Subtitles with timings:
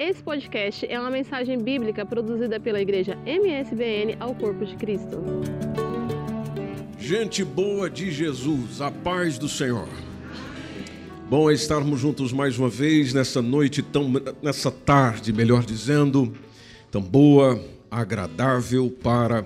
[0.00, 5.20] Esse podcast é uma mensagem bíblica produzida pela igreja MSBN ao Corpo de Cristo.
[6.98, 9.86] Gente boa de Jesus, a paz do Senhor.
[11.28, 14.10] Bom é estarmos juntos mais uma vez nessa noite tão
[14.42, 16.32] nessa tarde, melhor dizendo,
[16.90, 19.44] tão boa, agradável para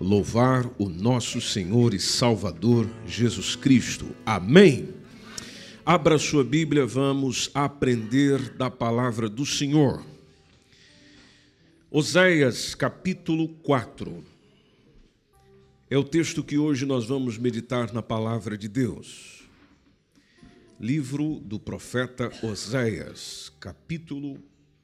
[0.00, 4.06] louvar o nosso Senhor e Salvador Jesus Cristo.
[4.24, 4.97] Amém.
[5.90, 10.04] Abra sua Bíblia, vamos aprender da palavra do Senhor.
[11.90, 14.22] Oséias capítulo 4.
[15.88, 19.48] É o texto que hoje nós vamos meditar na palavra de Deus.
[20.78, 24.38] Livro do profeta Oséias, capítulo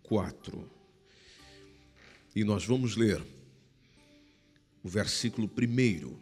[0.04, 0.66] 4.
[2.34, 3.22] E nós vamos ler
[4.82, 6.16] o versículo 1.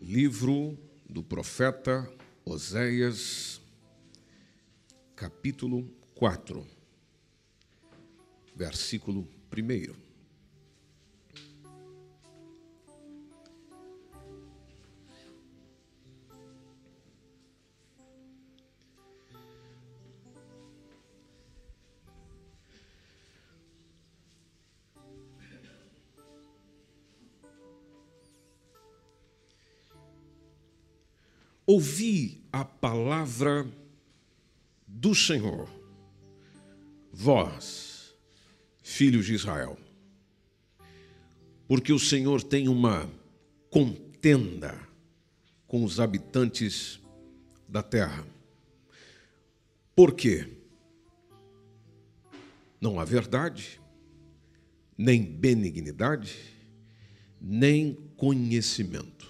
[0.00, 2.10] Livro do profeta
[2.44, 3.60] Oséias,
[5.14, 6.66] capítulo 4,
[8.56, 9.24] versículo
[9.56, 10.11] 1.
[31.72, 33.66] Ouvi a palavra
[34.86, 35.70] do Senhor,
[37.10, 38.14] vós,
[38.82, 39.78] filhos de Israel,
[41.66, 43.10] porque o Senhor tem uma
[43.70, 44.78] contenda
[45.66, 47.00] com os habitantes
[47.66, 48.22] da terra.
[49.96, 50.46] Por quê?
[52.78, 53.80] Não há verdade,
[54.98, 56.36] nem benignidade,
[57.40, 59.26] nem conhecimento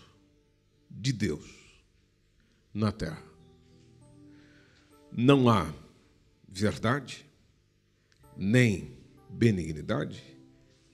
[0.91, 1.62] de Deus
[2.73, 3.23] na terra.
[5.11, 5.73] Não há
[6.49, 7.27] verdade,
[8.37, 8.97] nem
[9.29, 10.23] benignidade,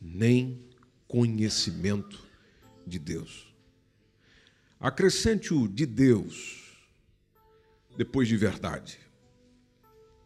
[0.01, 0.69] nem
[1.07, 2.23] conhecimento
[2.87, 3.55] de Deus.
[4.81, 6.79] Acrescente o de Deus
[7.97, 8.99] depois de verdade.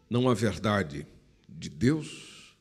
[0.09, 1.07] Não há verdade
[1.49, 2.55] de Deus,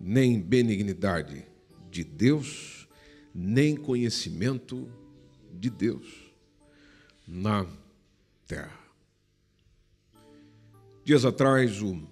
[0.00, 1.46] nem benignidade
[1.90, 2.88] de Deus,
[3.34, 4.90] nem conhecimento
[5.52, 6.28] de Deus
[7.26, 7.66] na
[8.48, 8.80] terra.
[11.04, 12.02] Dias atrás, o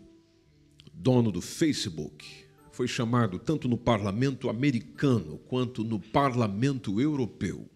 [0.92, 7.66] dono do Facebook foi chamado tanto no parlamento americano quanto no parlamento europeu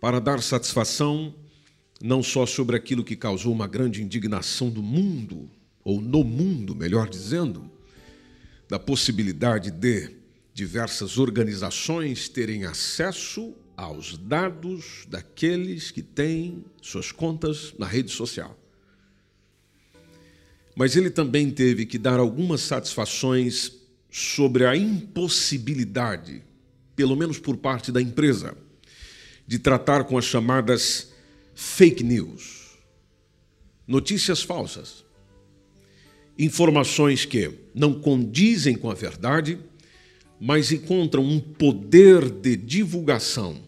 [0.00, 1.34] para dar satisfação
[2.02, 5.50] não só sobre aquilo que causou uma grande indignação do mundo,
[5.82, 7.68] ou no mundo, melhor dizendo,
[8.68, 10.16] da possibilidade de
[10.54, 18.58] diversas organizações terem acesso aos dados daqueles que têm suas contas na rede social.
[20.74, 23.72] Mas ele também teve que dar algumas satisfações
[24.10, 26.42] sobre a impossibilidade,
[26.96, 28.56] pelo menos por parte da empresa,
[29.46, 31.12] de tratar com as chamadas
[31.54, 32.76] fake news,
[33.86, 35.04] notícias falsas,
[36.36, 39.56] informações que não condizem com a verdade,
[40.40, 43.67] mas encontram um poder de divulgação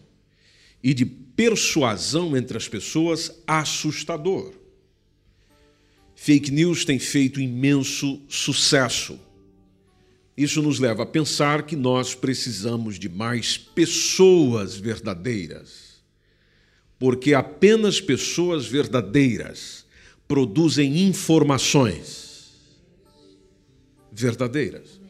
[0.83, 4.53] e de persuasão entre as pessoas assustador.
[6.15, 9.19] Fake news tem feito imenso sucesso.
[10.37, 16.01] Isso nos leva a pensar que nós precisamos de mais pessoas verdadeiras.
[16.99, 19.85] Porque apenas pessoas verdadeiras
[20.27, 22.31] produzem informações
[24.11, 25.01] verdadeiras.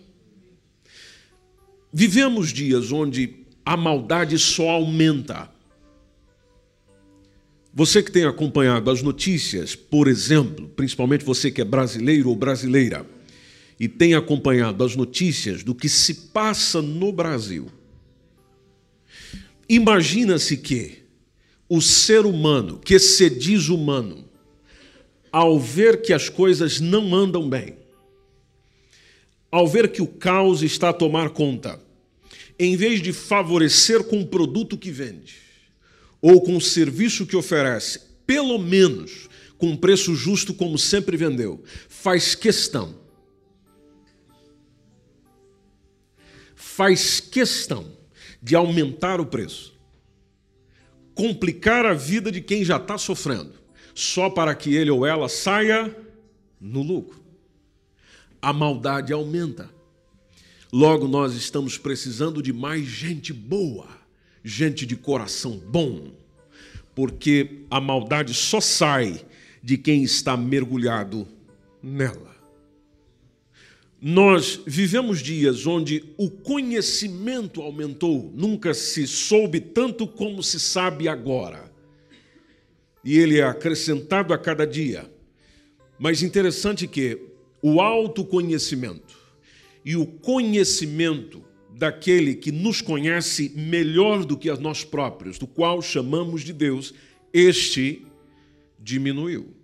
[1.91, 5.50] Vivemos dias onde a maldade só aumenta.
[7.73, 13.05] Você que tem acompanhado as notícias, por exemplo, principalmente você que é brasileiro ou brasileira,
[13.79, 17.71] e tem acompanhado as notícias do que se passa no Brasil,
[19.69, 20.99] imagina-se que
[21.69, 24.25] o ser humano, que se diz humano,
[25.31, 27.77] ao ver que as coisas não andam bem,
[29.49, 31.79] ao ver que o caos está a tomar conta,
[32.59, 35.50] em vez de favorecer com o produto que vende,
[36.21, 41.63] ou com o serviço que oferece, pelo menos com um preço justo, como sempre vendeu,
[41.89, 42.95] faz questão.
[46.55, 47.95] Faz questão
[48.41, 49.77] de aumentar o preço,
[51.13, 53.53] complicar a vida de quem já está sofrendo,
[53.93, 55.95] só para que ele ou ela saia
[56.59, 57.21] no lucro.
[58.41, 59.69] A maldade aumenta.
[60.73, 64.00] Logo, nós estamos precisando de mais gente boa
[64.43, 66.11] gente de coração bom,
[66.95, 69.25] porque a maldade só sai
[69.63, 71.27] de quem está mergulhado
[71.81, 72.31] nela.
[74.01, 81.71] Nós vivemos dias onde o conhecimento aumentou, nunca se soube tanto como se sabe agora.
[83.03, 85.07] E ele é acrescentado a cada dia.
[85.99, 87.19] Mas interessante que
[87.61, 89.15] o autoconhecimento
[89.85, 91.43] e o conhecimento
[91.81, 96.93] daquele que nos conhece melhor do que a nós próprios, do qual chamamos de Deus,
[97.33, 98.05] este
[98.79, 99.55] diminuiu.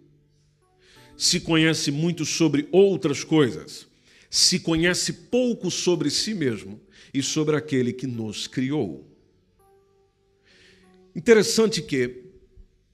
[1.16, 3.86] Se conhece muito sobre outras coisas,
[4.31, 6.81] se conhece pouco sobre si mesmo
[7.14, 9.08] e sobre aquele que nos criou.
[11.16, 12.24] Interessante que,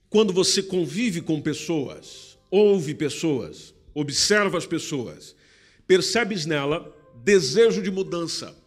[0.10, 5.34] quando você convive com pessoas, ouve pessoas, observa as pessoas,
[5.88, 6.94] percebes nela
[7.24, 8.62] desejo de mudança.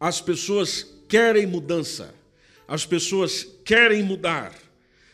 [0.00, 2.14] As pessoas querem mudança,
[2.66, 4.54] as pessoas querem mudar.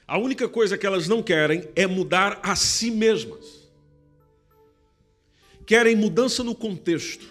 [0.07, 3.65] A única coisa que elas não querem é mudar a si mesmas.
[5.65, 7.27] Querem mudança no contexto,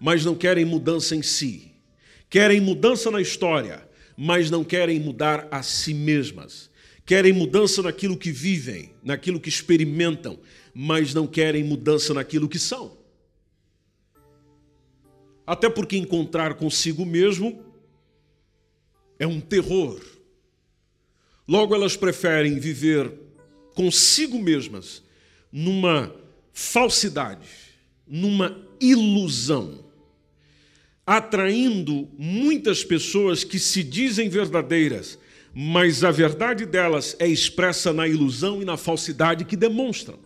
[0.00, 1.72] mas não querem mudança em si.
[2.30, 6.70] Querem mudança na história, mas não querem mudar a si mesmas.
[7.04, 10.38] Querem mudança naquilo que vivem, naquilo que experimentam,
[10.74, 12.95] mas não querem mudança naquilo que são.
[15.46, 17.64] Até porque encontrar consigo mesmo
[19.18, 20.00] é um terror.
[21.46, 23.12] Logo, elas preferem viver
[23.74, 25.02] consigo mesmas
[25.52, 26.12] numa
[26.52, 27.46] falsidade,
[28.06, 29.84] numa ilusão,
[31.06, 35.18] atraindo muitas pessoas que se dizem verdadeiras,
[35.54, 40.25] mas a verdade delas é expressa na ilusão e na falsidade que demonstram.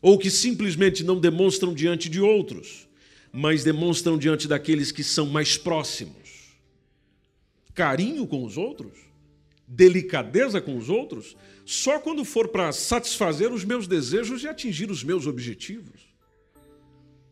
[0.00, 2.88] Ou que simplesmente não demonstram diante de outros,
[3.32, 6.26] mas demonstram diante daqueles que são mais próximos
[7.76, 8.94] carinho com os outros,
[9.68, 15.04] delicadeza com os outros, só quando for para satisfazer os meus desejos e atingir os
[15.04, 16.00] meus objetivos.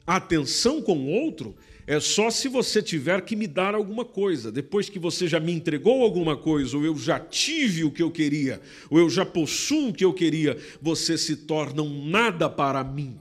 [0.07, 4.51] Atenção com o outro é só se você tiver que me dar alguma coisa.
[4.51, 8.11] Depois que você já me entregou alguma coisa, ou eu já tive o que eu
[8.11, 12.83] queria, ou eu já possuo o que eu queria, você se torna um nada para
[12.83, 13.21] mim.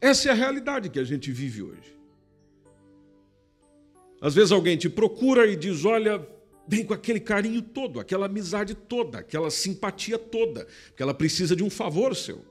[0.00, 1.92] Essa é a realidade que a gente vive hoje.
[4.20, 6.26] Às vezes alguém te procura e diz: Olha,
[6.66, 11.62] vem com aquele carinho todo, aquela amizade toda, aquela simpatia toda, porque ela precisa de
[11.62, 12.44] um favor seu,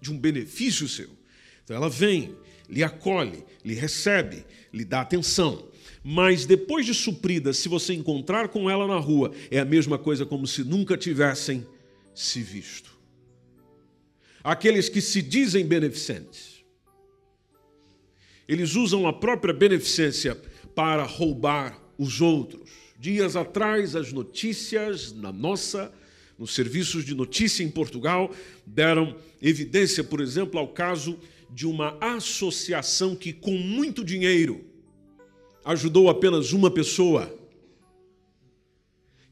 [0.00, 1.10] de um benefício seu.
[1.62, 2.36] Então ela vem,
[2.68, 5.68] lhe acolhe, lhe recebe, lhe dá atenção.
[6.02, 10.24] Mas depois de suprida, se você encontrar com ela na rua, é a mesma coisa
[10.24, 11.66] como se nunca tivessem
[12.14, 12.98] se visto.
[14.42, 16.64] Aqueles que se dizem beneficentes,
[18.48, 20.34] eles usam a própria beneficência
[20.74, 25.90] para roubar os outros Dias atrás, as notícias na nossa,
[26.38, 28.30] nos serviços de notícia em Portugal,
[28.66, 31.18] deram evidência, por exemplo, ao caso
[31.52, 34.64] de uma associação que, com muito dinheiro,
[35.64, 37.36] ajudou apenas uma pessoa,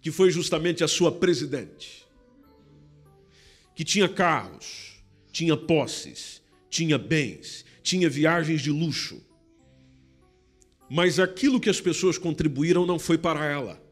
[0.00, 2.06] que foi justamente a sua presidente,
[3.75, 9.23] que tinha carros, tinha posses, tinha bens, tinha viagens de luxo,
[10.91, 13.82] mas aquilo que as pessoas contribuíram não foi para ela,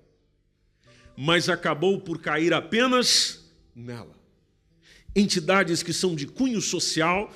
[1.16, 4.16] mas acabou por cair apenas nela.
[5.14, 7.32] Entidades que são de cunho social,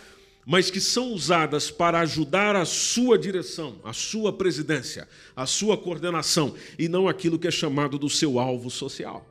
[0.47, 6.55] mas que são usadas para ajudar a sua direção, a sua presidência, a sua coordenação,
[6.79, 9.27] e não aquilo que é chamado do seu alvo social.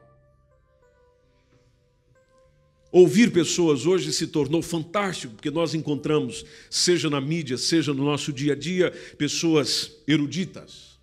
[2.92, 8.34] Ouvir pessoas hoje se tornou fantástico, porque nós encontramos, seja na mídia, seja no nosso
[8.34, 11.00] dia a dia, pessoas eruditas,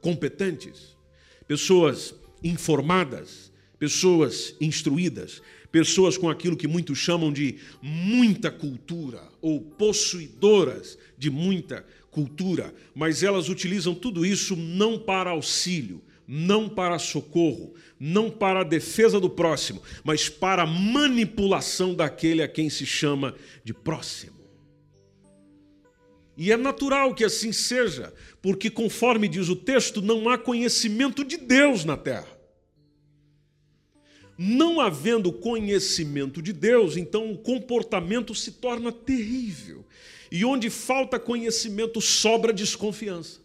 [0.00, 0.96] competentes,
[1.46, 5.40] pessoas informadas, pessoas instruídas,
[5.74, 13.24] pessoas com aquilo que muitos chamam de muita cultura ou possuidoras de muita cultura, mas
[13.24, 19.28] elas utilizam tudo isso não para auxílio, não para socorro, não para a defesa do
[19.28, 24.38] próximo, mas para a manipulação daquele a quem se chama de próximo.
[26.36, 31.36] E é natural que assim seja, porque, conforme diz o texto, não há conhecimento de
[31.36, 32.33] Deus na terra.
[34.36, 39.84] Não havendo conhecimento de Deus, então o comportamento se torna terrível.
[40.30, 43.40] E onde falta conhecimento, sobra desconfiança.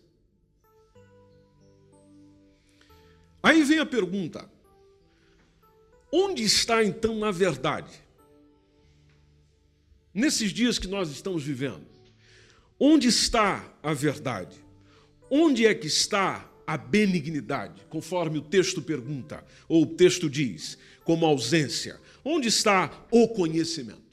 [3.43, 4.50] Aí vem a pergunta:
[6.12, 8.03] onde está então a verdade?
[10.12, 11.86] Nesses dias que nós estamos vivendo,
[12.79, 14.58] onde está a verdade?
[15.29, 21.26] Onde é que está a benignidade, conforme o texto pergunta, ou o texto diz, como
[21.26, 22.00] ausência?
[22.24, 24.04] Onde está o conhecimento?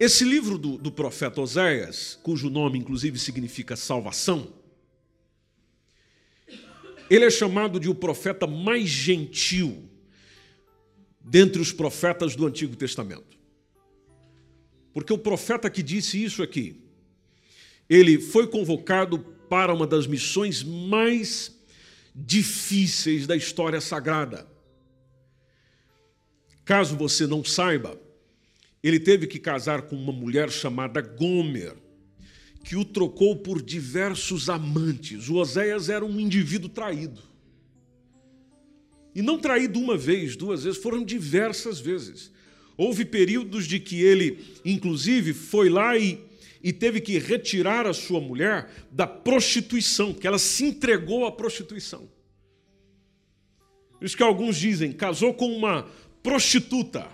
[0.00, 4.50] Esse livro do, do profeta Oséias, cujo nome inclusive significa salvação,
[7.10, 9.90] ele é chamado de o profeta mais gentil
[11.20, 13.36] dentre os profetas do Antigo Testamento.
[14.94, 16.80] Porque o profeta que disse isso aqui,
[17.90, 21.56] ele foi convocado para uma das missões mais
[22.14, 24.46] difíceis da história sagrada.
[26.64, 27.98] Caso você não saiba,
[28.82, 31.74] ele teve que casar com uma mulher chamada Gomer,
[32.62, 35.28] que o trocou por diversos amantes.
[35.28, 37.22] O Oséias era um indivíduo traído.
[39.14, 42.30] E não traído uma vez, duas vezes, foram diversas vezes.
[42.76, 46.20] Houve períodos de que ele, inclusive, foi lá e,
[46.62, 52.08] e teve que retirar a sua mulher da prostituição, que ela se entregou à prostituição.
[53.98, 55.88] Por isso que alguns dizem, casou com uma
[56.22, 57.06] prostituta.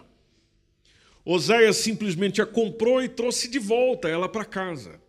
[1.24, 5.00] Oséias simplesmente a comprou e trouxe de volta ela para casa.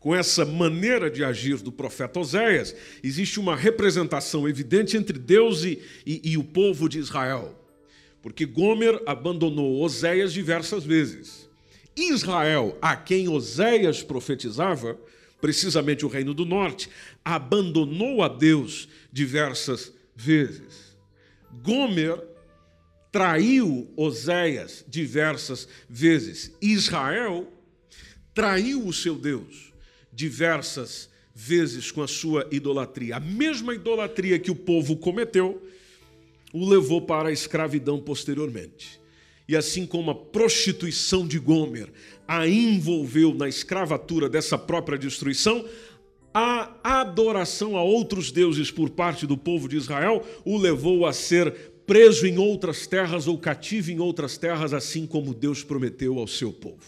[0.00, 2.74] Com essa maneira de agir do profeta Oséias,
[3.04, 7.56] existe uma representação evidente entre Deus e, e, e o povo de Israel.
[8.20, 11.48] Porque Gomer abandonou Oséias diversas vezes.
[11.96, 14.98] Israel, a quem Oséias profetizava,
[15.40, 16.88] precisamente o reino do norte,
[17.24, 20.96] abandonou a Deus diversas vezes.
[21.62, 22.22] Gomer
[23.10, 26.50] traiu Oséias diversas vezes.
[26.62, 27.52] Israel
[28.32, 29.72] traiu o seu Deus
[30.12, 33.16] diversas vezes com a sua idolatria.
[33.16, 35.62] A mesma idolatria que o povo cometeu
[36.52, 39.01] o levou para a escravidão posteriormente.
[39.52, 41.92] E assim como a prostituição de Gomer
[42.26, 45.66] a envolveu na escravatura dessa própria destruição,
[46.32, 51.52] a adoração a outros deuses por parte do povo de Israel o levou a ser
[51.86, 56.50] preso em outras terras ou cativo em outras terras, assim como Deus prometeu ao seu
[56.50, 56.80] povo.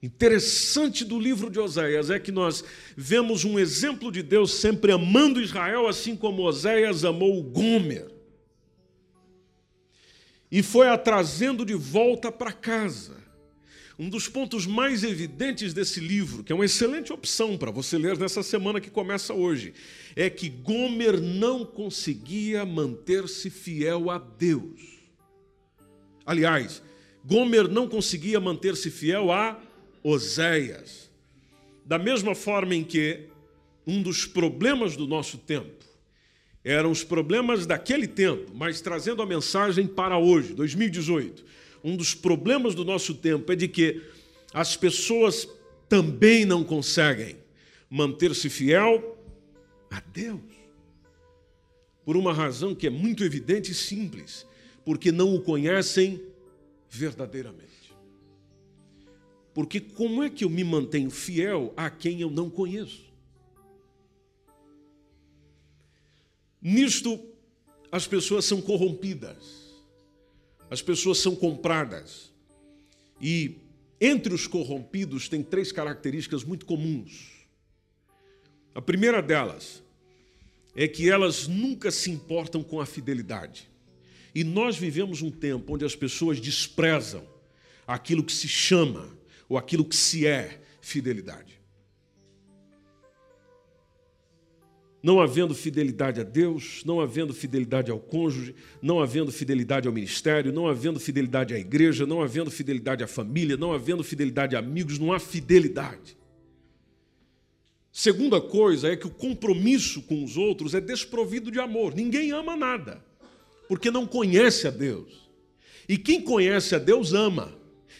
[0.00, 2.62] Interessante do livro de Oséias é que nós
[2.96, 8.19] vemos um exemplo de Deus sempre amando Israel, assim como Oséias amou Gomer.
[10.50, 13.16] E foi a trazendo de volta para casa.
[13.98, 18.18] Um dos pontos mais evidentes desse livro, que é uma excelente opção para você ler
[18.18, 19.74] nessa semana que começa hoje,
[20.16, 24.80] é que Gomer não conseguia manter-se fiel a Deus.
[26.24, 26.82] Aliás,
[27.24, 29.60] Gomer não conseguia manter-se fiel a
[30.02, 31.10] Oséias.
[31.84, 33.28] Da mesma forma em que
[33.86, 35.79] um dos problemas do nosso tempo
[36.64, 41.44] eram os problemas daquele tempo, mas trazendo a mensagem para hoje, 2018.
[41.82, 44.02] Um dos problemas do nosso tempo é de que
[44.52, 45.48] as pessoas
[45.88, 47.36] também não conseguem
[47.88, 49.18] manter-se fiel
[49.90, 50.40] a Deus.
[52.04, 54.46] Por uma razão que é muito evidente e simples,
[54.84, 56.22] porque não o conhecem
[56.88, 57.70] verdadeiramente.
[59.54, 63.09] Porque como é que eu me mantenho fiel a quem eu não conheço?
[66.62, 67.18] Nisto,
[67.90, 69.70] as pessoas são corrompidas,
[70.70, 72.30] as pessoas são compradas.
[73.20, 73.56] E
[74.00, 77.46] entre os corrompidos tem três características muito comuns.
[78.74, 79.82] A primeira delas
[80.74, 83.68] é que elas nunca se importam com a fidelidade.
[84.34, 87.26] E nós vivemos um tempo onde as pessoas desprezam
[87.86, 89.08] aquilo que se chama
[89.48, 91.59] ou aquilo que se é fidelidade.
[95.02, 100.52] Não havendo fidelidade a Deus, não havendo fidelidade ao cônjuge, não havendo fidelidade ao ministério,
[100.52, 104.98] não havendo fidelidade à igreja, não havendo fidelidade à família, não havendo fidelidade a amigos,
[104.98, 106.18] não há fidelidade.
[107.90, 111.94] Segunda coisa é que o compromisso com os outros é desprovido de amor.
[111.94, 113.02] Ninguém ama nada,
[113.68, 115.28] porque não conhece a Deus.
[115.88, 117.52] E quem conhece a Deus ama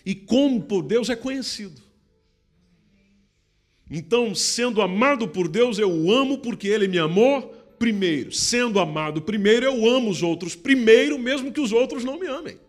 [0.04, 1.80] e como por Deus é conhecido.
[3.90, 8.30] Então, sendo amado por Deus, eu o amo porque ele me amou primeiro.
[8.30, 12.60] Sendo amado primeiro, eu amo os outros primeiro, mesmo que os outros não me amem.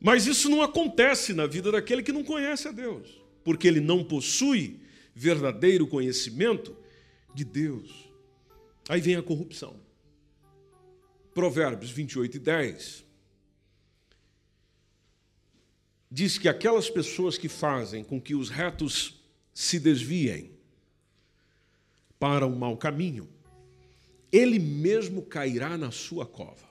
[0.00, 4.04] Mas isso não acontece na vida daquele que não conhece a Deus, porque ele não
[4.04, 4.80] possui
[5.12, 6.76] verdadeiro conhecimento
[7.34, 7.90] de Deus.
[8.88, 9.80] Aí vem a corrupção.
[11.34, 13.05] Provérbios 28 e 10
[16.16, 20.50] diz que aquelas pessoas que fazem com que os retos se desviem
[22.18, 23.28] para o mau caminho,
[24.32, 26.66] ele mesmo cairá na sua cova.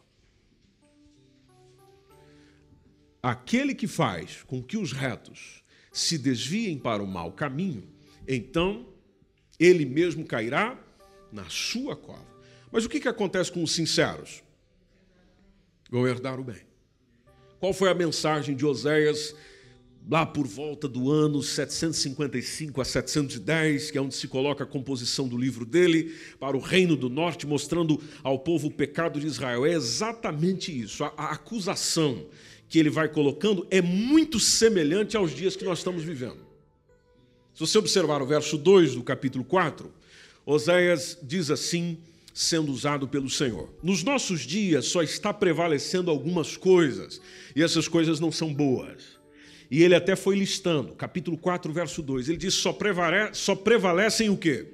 [3.21, 7.87] Aquele que faz com que os retos se desviem para o mau caminho,
[8.27, 8.91] então
[9.59, 10.75] ele mesmo cairá
[11.31, 12.25] na sua cova.
[12.71, 14.41] Mas o que, que acontece com os sinceros?
[15.91, 16.64] Vão herdar o bem.
[17.59, 19.35] Qual foi a mensagem de Oséias
[20.09, 25.27] lá por volta do ano 755 a 710, que é onde se coloca a composição
[25.27, 29.65] do livro dele, para o reino do norte, mostrando ao povo o pecado de Israel.
[29.65, 31.03] É exatamente isso.
[31.03, 32.25] A, a acusação
[32.67, 36.45] que ele vai colocando é muito semelhante aos dias que nós estamos vivendo.
[37.53, 39.91] Se você observar o verso 2 do capítulo 4,
[40.45, 41.97] Oséias diz assim,
[42.35, 47.21] sendo usado pelo Senhor: Nos nossos dias só está prevalecendo algumas coisas,
[47.55, 49.15] e essas coisas não são boas.
[49.71, 52.27] E ele até foi listando, capítulo 4, verso 2.
[52.27, 54.67] Ele diz: só, prevale, só prevalecem o quê?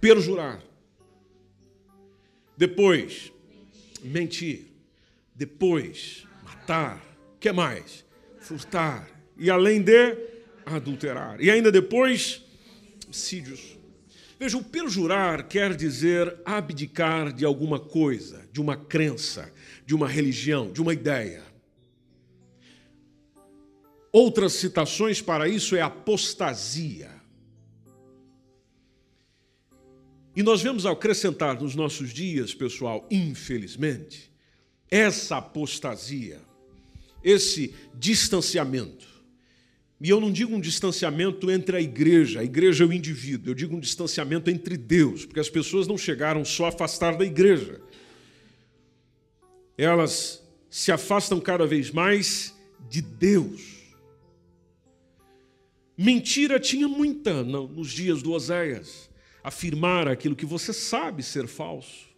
[0.00, 0.62] Perjurar.
[2.56, 3.32] Depois,
[4.02, 4.66] mentir.
[5.34, 7.02] Depois, matar.
[7.40, 8.04] Que mais?
[8.38, 9.08] Furtar.
[9.36, 10.16] E além de
[10.66, 11.40] adulterar.
[11.40, 12.42] E ainda depois,
[13.06, 13.76] homicídios.
[14.44, 19.50] Veja, o perjurar quer dizer abdicar de alguma coisa, de uma crença,
[19.86, 21.42] de uma religião, de uma ideia.
[24.12, 27.10] Outras citações para isso é apostasia.
[30.36, 34.30] E nós vemos acrescentar nos nossos dias, pessoal, infelizmente,
[34.90, 36.38] essa apostasia,
[37.22, 39.13] esse distanciamento
[40.04, 43.54] e eu não digo um distanciamento entre a igreja, a igreja é o indivíduo, eu
[43.54, 47.80] digo um distanciamento entre Deus, porque as pessoas não chegaram só a afastar da igreja.
[49.78, 52.54] Elas se afastam cada vez mais
[52.86, 53.94] de Deus.
[55.96, 59.08] Mentira tinha muita nos dias do Oséias.
[59.42, 62.10] Afirmar aquilo que você sabe ser falso.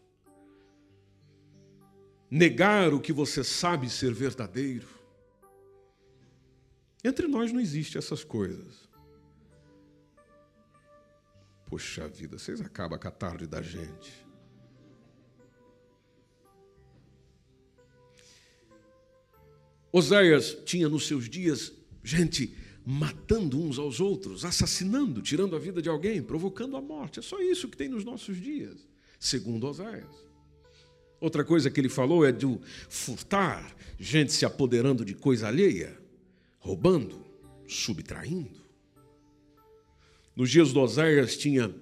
[2.28, 4.95] Negar o que você sabe ser verdadeiro.
[7.06, 8.88] Entre nós não existe essas coisas.
[11.66, 14.26] Poxa vida, vocês acabam com a tarde da gente.
[19.92, 22.52] Oséias tinha nos seus dias gente
[22.84, 27.20] matando uns aos outros, assassinando, tirando a vida de alguém, provocando a morte.
[27.20, 28.84] É só isso que tem nos nossos dias,
[29.20, 30.26] segundo Oséias.
[31.20, 32.46] Outra coisa que ele falou é de
[32.88, 36.04] furtar, gente se apoderando de coisa alheia
[36.66, 37.24] roubando,
[37.68, 38.60] subtraindo.
[40.34, 41.72] Nos dias do Oséias tinha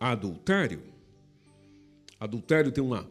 [0.00, 0.82] adultério.
[2.18, 3.08] Adultério tem uma,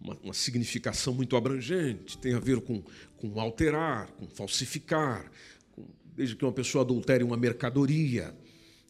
[0.00, 2.82] uma, uma, significação muito abrangente, tem a ver com,
[3.16, 5.30] com alterar, com falsificar,
[5.70, 8.36] com, desde que uma pessoa adultere uma mercadoria,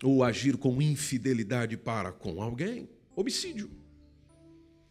[0.03, 2.89] ou agir com infidelidade para com alguém.
[3.15, 3.71] Homicídio.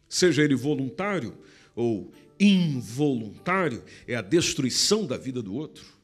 [0.08, 1.36] Seja ele voluntário
[1.74, 6.01] ou involuntário, é a destruição da vida do outro.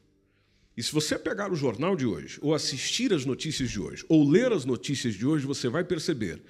[0.79, 4.25] E se você pegar o jornal de hoje, ou assistir as notícias de hoje, ou
[4.25, 6.41] ler as notícias de hoje, você vai perceber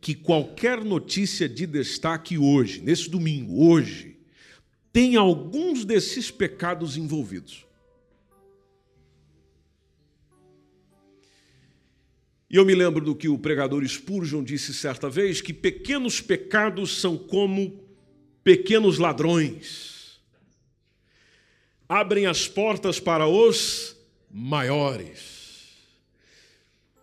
[0.00, 4.16] que qualquer notícia de destaque hoje, nesse domingo, hoje,
[4.90, 7.66] tem alguns desses pecados envolvidos.
[12.48, 17.02] E eu me lembro do que o pregador Spurgeon disse certa vez, que pequenos pecados
[17.02, 17.84] são como
[18.42, 19.93] pequenos ladrões
[21.88, 23.96] abrem as portas para os
[24.30, 25.44] maiores.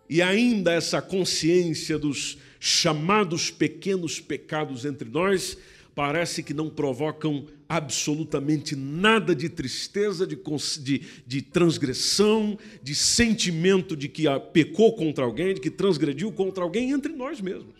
[0.08, 5.56] E ainda essa consciência dos chamados pequenos pecados entre nós
[5.94, 10.38] parece que não provocam absolutamente nada de tristeza, de,
[10.80, 16.90] de, de, transgressão, de sentimento de que pecou contra alguém, de que transgrediu contra alguém
[16.90, 17.74] entre nós mesmos.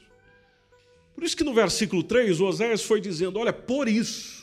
[1.15, 4.42] Por isso que no versículo 3, Oséias foi dizendo: Olha, por isso,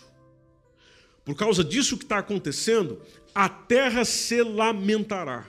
[1.23, 3.01] por causa disso que está acontecendo,
[3.33, 5.47] a terra se lamentará.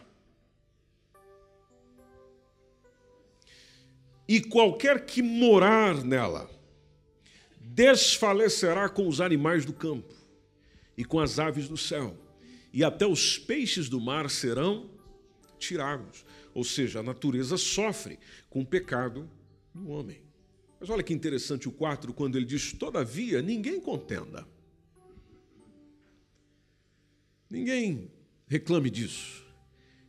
[4.28, 6.48] E qualquer que morar nela
[7.58, 10.14] desfalecerá com os animais do campo
[10.96, 12.16] e com as aves do céu,
[12.72, 14.90] e até os peixes do mar serão
[15.58, 16.24] tirados.
[16.54, 19.28] Ou seja, a natureza sofre com o pecado
[19.74, 20.22] do homem.
[20.78, 24.46] Mas olha que interessante o 4, quando ele diz: Todavia, ninguém contenda.
[27.50, 28.10] Ninguém
[28.46, 29.44] reclame disso.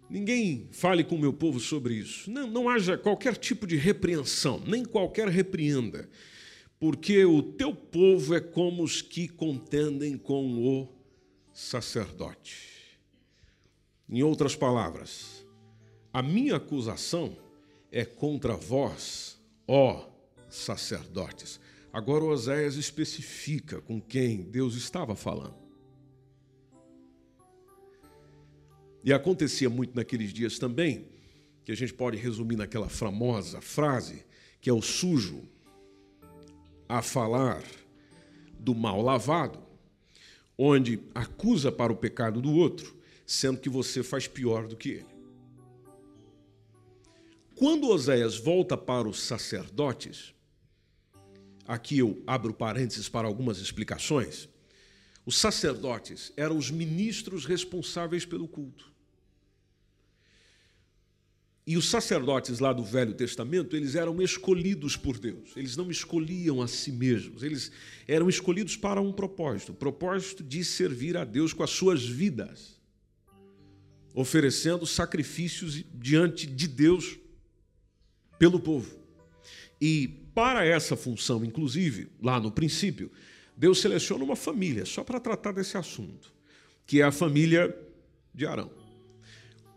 [0.10, 2.30] Ninguém fale com o meu povo sobre isso.
[2.30, 6.10] Não, não haja qualquer tipo de repreensão, nem qualquer repreenda,
[6.80, 10.88] porque o teu povo é como os que contendem com o
[11.54, 12.68] sacerdote.
[14.10, 15.46] Em outras palavras,
[16.14, 17.38] a minha acusação
[17.90, 20.10] é contra vós, ó
[20.50, 21.60] sacerdotes.
[21.94, 25.61] Agora Oséias especifica com quem Deus estava falando.
[29.04, 31.08] E acontecia muito naqueles dias também
[31.64, 34.26] que a gente pode resumir naquela famosa frase,
[34.60, 35.44] que é o sujo
[36.88, 37.64] a falar
[38.60, 39.60] do mal lavado,
[40.58, 45.12] onde acusa para o pecado do outro, sendo que você faz pior do que ele.
[47.56, 50.34] Quando Oséias volta para os sacerdotes,
[51.68, 54.50] aqui eu abro parênteses para algumas explicações,
[55.26, 58.91] os sacerdotes eram os ministros responsáveis pelo culto.
[61.66, 65.52] E os sacerdotes lá do Velho Testamento, eles eram escolhidos por Deus.
[65.56, 67.44] Eles não escolhiam a si mesmos.
[67.44, 67.72] Eles
[68.08, 72.80] eram escolhidos para um propósito, o propósito de servir a Deus com as suas vidas,
[74.14, 77.20] oferecendo sacrifícios diante de Deus
[78.40, 79.00] pelo povo.
[79.80, 83.12] E para essa função, inclusive, lá no princípio,
[83.56, 86.34] Deus seleciona uma família só para tratar desse assunto,
[86.88, 87.76] que é a família
[88.34, 88.81] de Arão.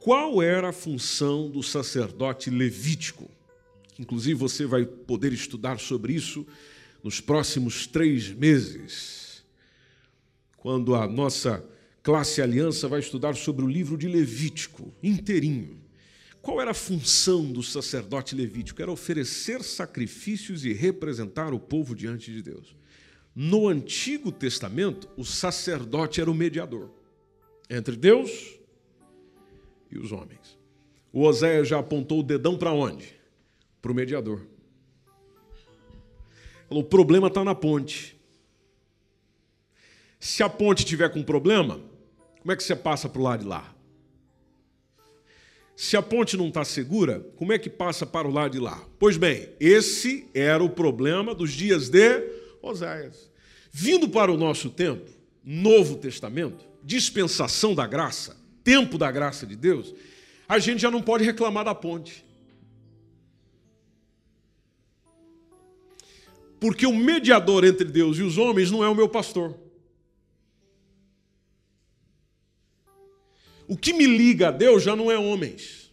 [0.04, 3.30] Qual era a função do sacerdote levítico?
[3.98, 6.46] Inclusive, você vai poder estudar sobre isso
[7.02, 9.42] nos próximos três meses,
[10.58, 11.64] quando a nossa
[12.02, 15.80] classe Aliança vai estudar sobre o livro de Levítico inteirinho.
[16.42, 18.82] Qual era a função do sacerdote levítico?
[18.82, 22.76] Era oferecer sacrifícios e representar o povo diante de Deus.
[23.34, 26.90] No Antigo Testamento, o sacerdote era o mediador
[27.70, 28.62] entre Deus
[29.94, 30.58] e os homens.
[31.12, 33.14] O Oséias já apontou o dedão para onde?
[33.80, 34.44] Para o mediador.
[36.68, 38.18] O problema está na ponte.
[40.18, 41.80] Se a ponte tiver com problema,
[42.40, 43.74] como é que você passa para o lado de lá?
[45.76, 48.84] Se a ponte não está segura, como é que passa para o lado de lá?
[48.98, 52.22] Pois bem, esse era o problema dos dias de
[52.62, 53.30] Oséias.
[53.70, 55.10] Vindo para o nosso tempo,
[55.44, 59.94] Novo Testamento, dispensação da graça, tempo da graça de Deus,
[60.48, 62.24] a gente já não pode reclamar da ponte.
[66.58, 69.54] Porque o mediador entre Deus e os homens não é o meu pastor.
[73.68, 75.92] O que me liga a Deus já não é homens.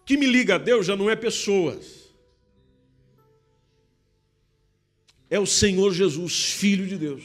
[0.00, 2.12] O que me liga a Deus já não é pessoas.
[5.30, 7.24] É o Senhor Jesus, Filho de Deus.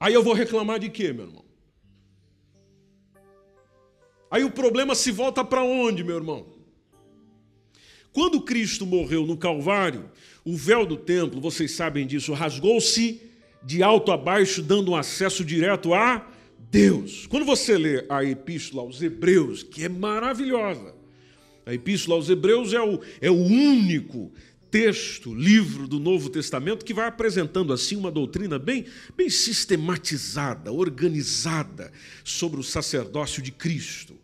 [0.00, 1.44] Aí eu vou reclamar de quê, meu irmão?
[4.30, 6.46] Aí o problema se volta para onde, meu irmão?
[8.10, 10.10] Quando Cristo morreu no Calvário,
[10.42, 13.20] o véu do templo, vocês sabem disso, rasgou-se
[13.62, 16.26] de alto a baixo, dando um acesso direto a
[16.58, 17.26] Deus.
[17.26, 20.94] Quando você lê a Epístola aos Hebreus, que é maravilhosa,
[21.66, 24.32] a Epístola aos Hebreus é o, é o único
[24.70, 31.92] texto, livro do Novo Testamento que vai apresentando assim uma doutrina bem, bem sistematizada, organizada
[32.24, 34.16] sobre o sacerdócio de Cristo.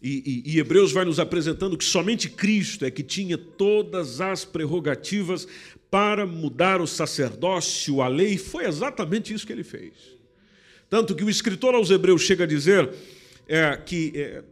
[0.00, 4.44] E, e, e, Hebreus vai nos apresentando que somente Cristo é que tinha todas as
[4.44, 5.48] prerrogativas
[5.90, 9.94] para mudar o sacerdócio, a lei, e foi exatamente isso que ele fez.
[10.88, 12.88] Tanto que o escritor aos Hebreus chega a dizer
[13.48, 14.44] é, que é,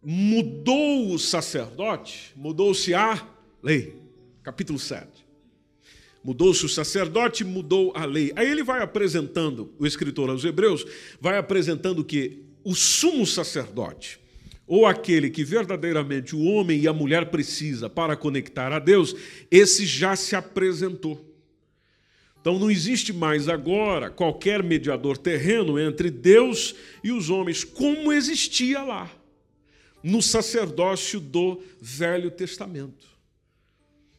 [0.00, 3.26] mudou o sacerdote, mudou-se a
[3.60, 4.05] lei
[4.46, 5.08] capítulo 7.
[6.22, 8.32] Mudou-se o sacerdote, mudou a lei.
[8.36, 10.86] Aí ele vai apresentando, o escritor aos Hebreus,
[11.20, 14.20] vai apresentando que o sumo sacerdote,
[14.64, 19.16] ou aquele que verdadeiramente o homem e a mulher precisa para conectar a Deus,
[19.50, 21.28] esse já se apresentou.
[22.40, 28.80] Então não existe mais agora qualquer mediador terreno entre Deus e os homens, como existia
[28.84, 29.10] lá,
[30.04, 33.15] no sacerdócio do Velho Testamento.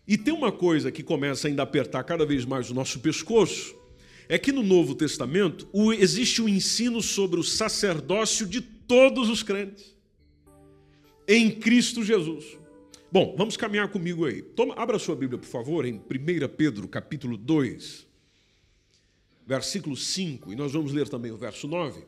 [0.07, 3.75] E tem uma coisa que começa ainda a apertar cada vez mais o nosso pescoço,
[4.29, 5.67] é que no Novo Testamento
[5.99, 9.97] existe um ensino sobre o sacerdócio de todos os crentes
[11.27, 12.57] em Cristo Jesus.
[13.11, 14.41] Bom, vamos caminhar comigo aí.
[14.41, 16.01] Toma, abra sua Bíblia, por favor, em 1
[16.55, 18.07] Pedro, capítulo 2,
[19.45, 22.03] versículo 5, e nós vamos ler também o verso 9.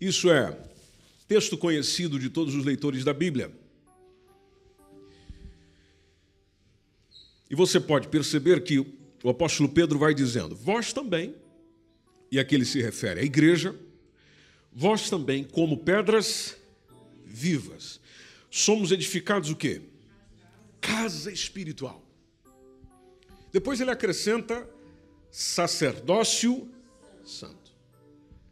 [0.00, 0.73] Isso é
[1.34, 3.50] texto conhecido de todos os leitores da Bíblia.
[7.50, 11.34] E você pode perceber que o apóstolo Pedro vai dizendo: Vós também,
[12.30, 13.74] e aqui ele se refere à igreja,
[14.72, 16.56] vós também, como pedras
[17.26, 17.98] vivas,
[18.48, 19.82] somos edificados o quê?
[20.80, 22.00] Casa espiritual.
[23.52, 24.70] Depois ele acrescenta
[25.32, 26.70] sacerdócio
[27.24, 27.72] santo.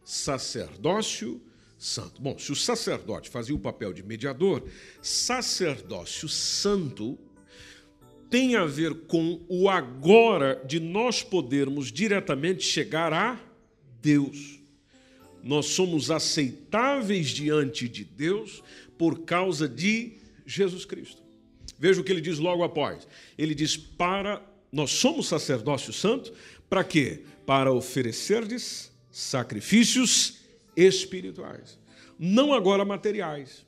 [0.02, 1.40] Sacerdócio
[1.84, 2.22] santo.
[2.22, 4.62] Bom, se o sacerdote fazia o papel de mediador,
[5.00, 7.18] sacerdócio santo
[8.30, 13.38] tem a ver com o agora de nós podermos diretamente chegar a
[14.00, 14.60] Deus.
[15.42, 18.62] Nós somos aceitáveis diante de Deus
[18.96, 21.20] por causa de Jesus Cristo.
[21.78, 23.06] Veja o que ele diz logo após.
[23.36, 24.40] Ele diz: Para
[24.70, 26.32] nós somos sacerdócio santo,
[26.70, 27.24] para quê?
[27.44, 30.41] Para oferecerdes sacrifícios
[30.76, 31.78] espirituais.
[32.18, 33.66] Não agora materiais,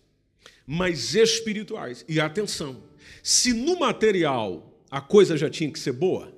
[0.66, 2.04] mas espirituais.
[2.08, 2.82] E atenção,
[3.22, 6.32] se no material a coisa já tinha que ser boa,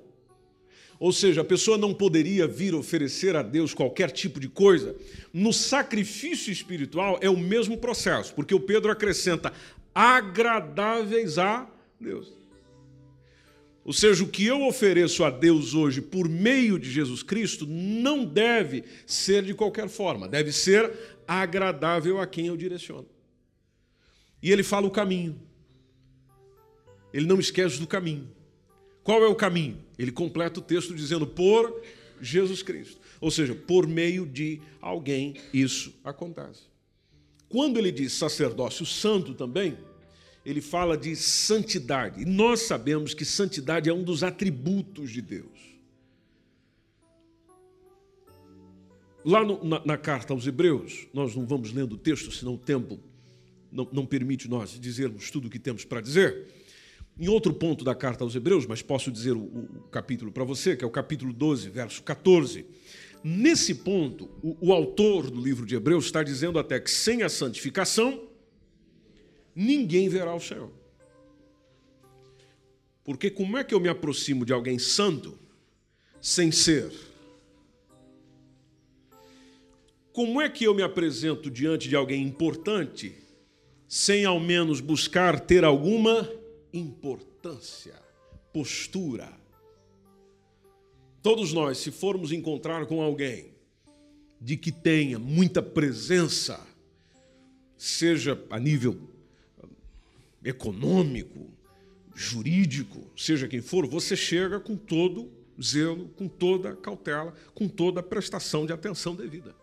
[0.99, 4.95] ou seja, a pessoa não poderia vir oferecer a Deus qualquer tipo de coisa,
[5.31, 9.53] no sacrifício espiritual é o mesmo processo, porque o Pedro acrescenta
[9.93, 12.36] agradáveis a Deus.
[13.87, 18.25] Ou seja, o que eu ofereço a Deus hoje por meio de Jesus Cristo não
[18.25, 20.91] deve ser de qualquer forma, deve ser
[21.25, 23.07] agradável a quem eu direciono.
[24.43, 25.39] E ele fala o caminho.
[27.13, 28.29] Ele não esquece do caminho.
[29.05, 29.77] Qual é o caminho?
[29.97, 31.81] Ele completa o texto dizendo por
[32.21, 32.99] Jesus Cristo.
[33.21, 36.63] Ou seja, por meio de alguém isso acontece.
[37.47, 39.77] Quando ele diz sacerdócio santo também,
[40.47, 42.21] ele fala de santidade.
[42.21, 45.75] E nós sabemos que santidade é um dos atributos de Deus.
[49.25, 52.57] Lá no, na, na, carta aos Hebreus, nós não vamos lendo o texto, senão o
[52.57, 52.97] tempo
[53.69, 56.47] não, não permite nós dizermos tudo o que temos para dizer.
[57.19, 60.77] Em outro ponto da carta aos Hebreus, mas posso dizer o, o capítulo para você,
[60.77, 62.65] que é o capítulo 12, verso 14.
[63.21, 67.27] Nesse ponto, o, o autor do livro de Hebreus está dizendo até que sem a
[67.27, 68.26] santificação,
[69.57, 70.71] ninguém verá o Senhor.
[73.03, 75.35] Porque como é que eu me aproximo de alguém santo
[76.21, 76.93] sem ser?
[80.13, 83.15] Como é que eu me apresento diante de alguém importante
[83.87, 86.29] sem ao menos buscar ter alguma
[86.71, 87.95] importância,
[88.53, 89.31] postura?
[91.23, 93.53] Todos nós, se formos encontrar com alguém
[94.39, 96.65] de que tenha muita presença,
[97.75, 99.16] seja a nível
[100.47, 101.51] econômico,
[102.15, 105.29] jurídico, seja quem for, você chega com todo
[105.61, 109.53] zelo, com toda cautela, com toda prestação de atenção devida.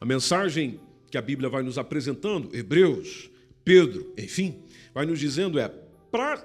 [0.00, 3.30] A mensagem que a Bíblia vai nos apresentando, Hebreus,
[3.64, 4.62] Pedro, enfim,
[4.94, 5.68] vai nos dizendo é
[6.10, 6.44] para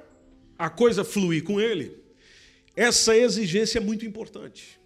[0.58, 1.95] a coisa fluir com ele,
[2.75, 4.80] essa exigência é muito importante.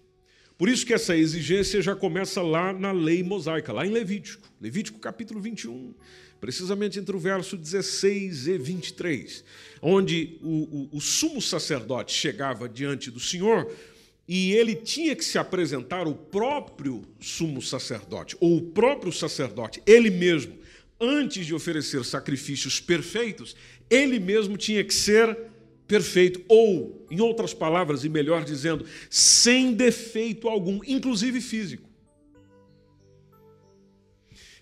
[0.56, 4.98] Por isso que essa exigência já começa lá na lei mosaica, lá em Levítico, Levítico
[4.98, 5.94] capítulo 21,
[6.40, 9.44] precisamente entre o verso 16 e 23,
[9.82, 13.70] onde o, o, o sumo sacerdote chegava diante do Senhor
[14.26, 20.08] e ele tinha que se apresentar o próprio sumo sacerdote, ou o próprio sacerdote, ele
[20.08, 20.56] mesmo,
[21.00, 23.56] antes de oferecer sacrifícios perfeitos,
[23.90, 25.36] ele mesmo tinha que ser
[25.88, 31.89] perfeito, ou, em outras palavras, e melhor dizendo, sem defeito algum, inclusive físico.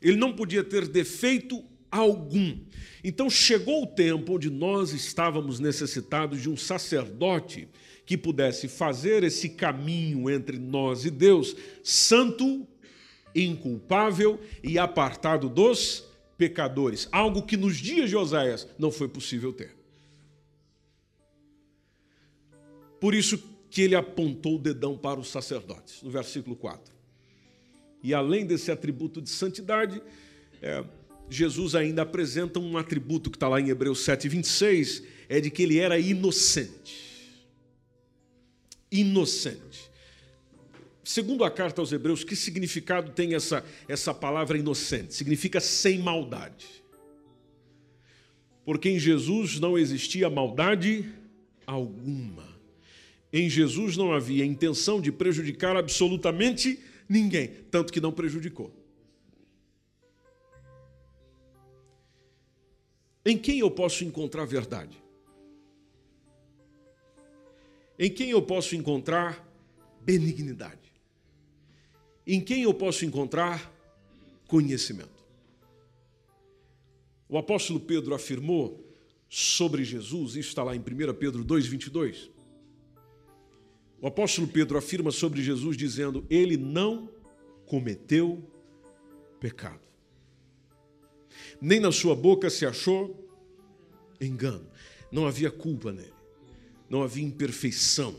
[0.01, 2.59] Ele não podia ter defeito algum.
[3.03, 7.69] Então chegou o tempo onde nós estávamos necessitados de um sacerdote
[8.05, 12.67] que pudesse fazer esse caminho entre nós e Deus, santo,
[13.35, 16.05] inculpável e apartado dos
[16.37, 19.77] pecadores, algo que nos dias de Oséias não foi possível ter.
[23.01, 23.39] Por isso
[23.71, 26.98] que ele apontou o dedão para os sacerdotes, no versículo 4.
[28.03, 30.01] E além desse atributo de santidade,
[30.63, 30.85] é,
[31.31, 35.63] Jesus ainda apresenta um atributo que está lá em Hebreus 7, 26, é de que
[35.63, 37.09] ele era inocente.
[38.91, 39.89] Inocente.
[41.05, 45.15] Segundo a carta aos Hebreus, que significado tem essa, essa palavra inocente?
[45.15, 46.67] Significa sem maldade.
[48.65, 51.11] Porque em Jesus não existia maldade
[51.67, 52.47] alguma.
[53.33, 58.73] Em Jesus não havia intenção de prejudicar absolutamente ninguém, tanto que não prejudicou.
[63.25, 65.03] Em quem eu posso encontrar verdade?
[67.99, 69.47] Em quem eu posso encontrar
[70.01, 70.93] benignidade?
[72.27, 73.73] Em quem eu posso encontrar
[74.47, 75.19] conhecimento?
[77.29, 78.87] O apóstolo Pedro afirmou
[79.29, 80.83] sobre Jesus, isso está lá em 1
[81.15, 82.31] Pedro 2,22.
[84.01, 87.11] O apóstolo Pedro afirma sobre Jesus dizendo: Ele não
[87.67, 88.41] cometeu
[89.41, 89.89] pecado
[91.61, 93.29] nem na sua boca se achou
[94.21, 94.69] engano.
[95.11, 96.13] Não havia culpa nele,
[96.89, 98.15] não havia imperfeição,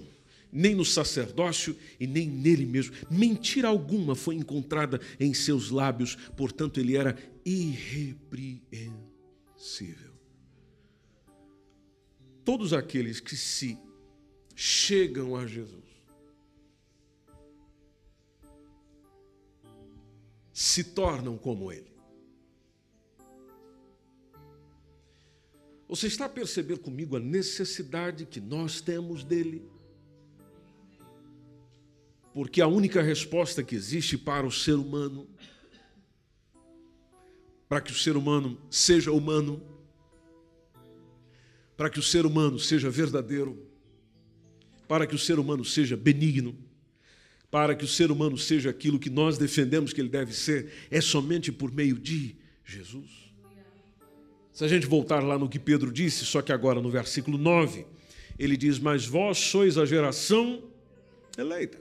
[0.52, 2.96] nem no sacerdócio e nem nele mesmo.
[3.10, 7.16] Mentira alguma foi encontrada em seus lábios, portanto, ele era
[7.46, 10.10] irrepreensível.
[12.44, 13.78] todos aqueles que se
[14.62, 15.86] chegam a Jesus
[20.52, 21.90] se tornam como Ele.
[25.88, 29.66] Você está a perceber comigo a necessidade que nós temos dele?
[32.34, 35.26] Porque a única resposta que existe para o ser humano,
[37.70, 39.64] para que o ser humano seja humano,
[41.78, 43.69] para que o ser humano seja verdadeiro,
[44.90, 46.58] para que o ser humano seja benigno,
[47.52, 51.00] para que o ser humano seja aquilo que nós defendemos que ele deve ser, é
[51.00, 53.30] somente por meio de Jesus.
[54.52, 57.86] Se a gente voltar lá no que Pedro disse, só que agora no versículo 9,
[58.40, 60.64] ele diz: Mas vós sois a geração
[61.38, 61.80] eleita.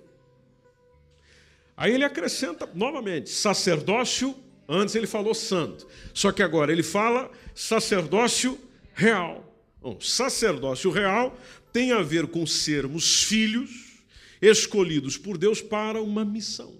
[1.75, 4.37] Aí ele acrescenta novamente: sacerdócio,
[4.68, 8.59] antes ele falou santo, só que agora ele fala sacerdócio
[8.92, 9.49] real.
[9.81, 11.35] Bom, sacerdócio real
[11.79, 14.03] tem a ver com sermos filhos
[14.43, 16.75] escolhidos por Deus para uma missão.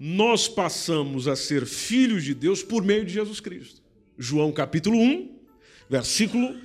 [0.00, 3.82] Nós passamos a ser filhos de Deus por meio de Jesus Cristo.
[4.16, 5.30] João capítulo 1,
[5.90, 6.58] versículo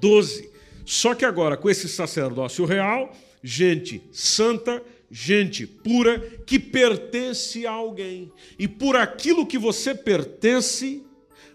[0.00, 0.48] 12.
[0.86, 8.32] Só que agora, com esse sacerdócio real, gente santa, gente pura, que pertence a alguém.
[8.58, 11.04] E por aquilo que você pertence,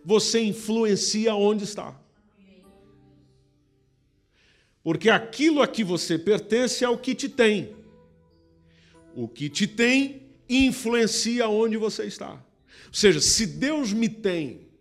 [0.06, 2.01] você influencia onde está.
[4.84, 7.76] Porque aquilo a que você pertence é o que te tem.
[9.16, 12.32] O que te tem influencia onde você está.
[12.32, 14.72] Ou seja, se Deus me tem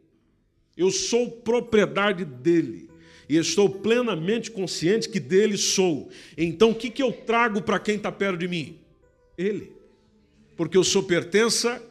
[0.81, 2.89] eu sou propriedade dele.
[3.29, 6.09] E estou plenamente consciente que dele sou.
[6.37, 8.79] Então, o que, que eu trago para quem está perto de mim?
[9.37, 9.73] Ele.
[10.57, 11.83] Porque eu sou pertença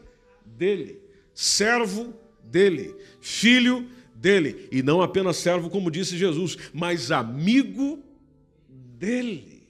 [0.44, 1.00] dele,
[1.34, 3.99] servo dele, filho dele.
[4.72, 8.04] E não apenas servo, como disse Jesus, mas amigo
[8.68, 9.64] dele.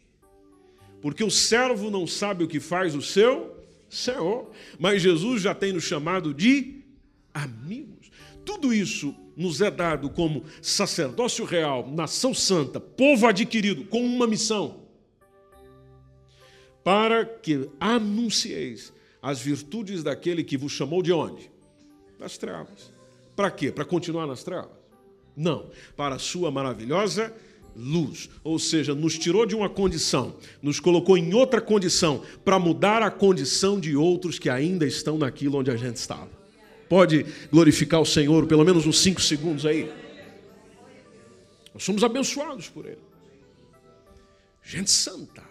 [1.01, 3.55] Porque o servo não sabe o que faz o seu
[3.89, 6.81] Senhor, mas Jesus já tem nos chamado de
[7.33, 8.11] amigos.
[8.45, 14.81] Tudo isso nos é dado como sacerdócio real, nação santa, povo adquirido com uma missão,
[16.83, 21.49] para que anuncieis as virtudes daquele que vos chamou de onde?
[22.17, 22.98] Das trevas.
[23.39, 23.71] Para quê?
[23.71, 24.69] Para continuar nas trevas?
[25.33, 27.33] Não, para a sua maravilhosa
[27.73, 28.29] luz.
[28.43, 33.09] Ou seja, nos tirou de uma condição, nos colocou em outra condição, para mudar a
[33.09, 36.29] condição de outros que ainda estão naquilo onde a gente estava.
[36.89, 39.89] Pode glorificar o Senhor pelo menos uns cinco segundos aí?
[41.73, 42.99] Nós somos abençoados por Ele.
[44.61, 45.45] Gente santa,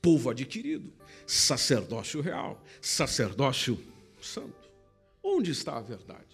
[0.00, 0.92] povo adquirido,
[1.26, 3.76] sacerdócio real, sacerdócio
[4.22, 4.70] santo.
[5.20, 6.33] Onde está a verdade?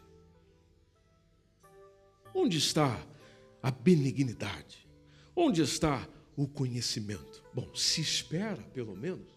[2.42, 3.06] Onde está
[3.62, 4.88] a benignidade?
[5.36, 7.44] Onde está o conhecimento?
[7.52, 9.28] Bom, se espera, pelo menos,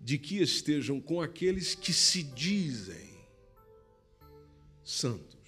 [0.00, 3.08] de que estejam com aqueles que se dizem
[4.82, 5.38] santos,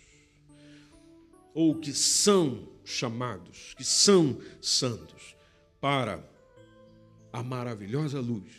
[1.52, 5.35] ou que são chamados, que são santos,
[5.80, 6.24] para
[7.32, 8.52] a maravilhosa luz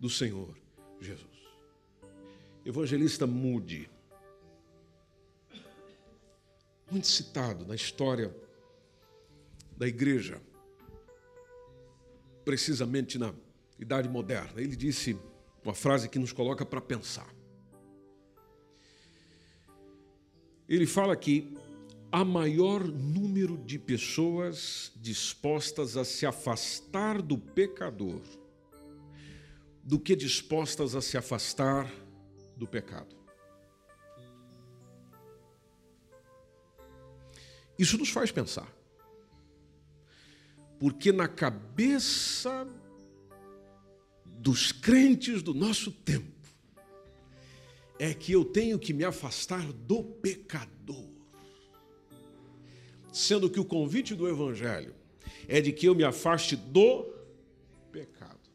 [0.00, 0.58] do Senhor
[1.00, 1.38] Jesus.
[2.64, 3.88] Evangelista Mude,
[6.90, 8.34] muito citado na história
[9.76, 10.40] da igreja,
[12.44, 13.32] precisamente na
[13.78, 14.60] idade moderna.
[14.60, 15.18] Ele disse
[15.64, 17.32] uma frase que nos coloca para pensar.
[20.68, 21.56] Ele fala que
[22.12, 28.20] há maior número de pessoas dispostas a se afastar do pecador
[29.82, 31.90] do que dispostas a se afastar
[32.56, 33.19] do pecado.
[37.80, 38.70] Isso nos faz pensar.
[40.78, 42.68] Porque na cabeça
[44.26, 46.46] dos crentes do nosso tempo
[47.98, 51.08] é que eu tenho que me afastar do pecador.
[53.10, 54.94] Sendo que o convite do Evangelho
[55.48, 57.04] é de que eu me afaste do
[57.90, 58.50] pecado.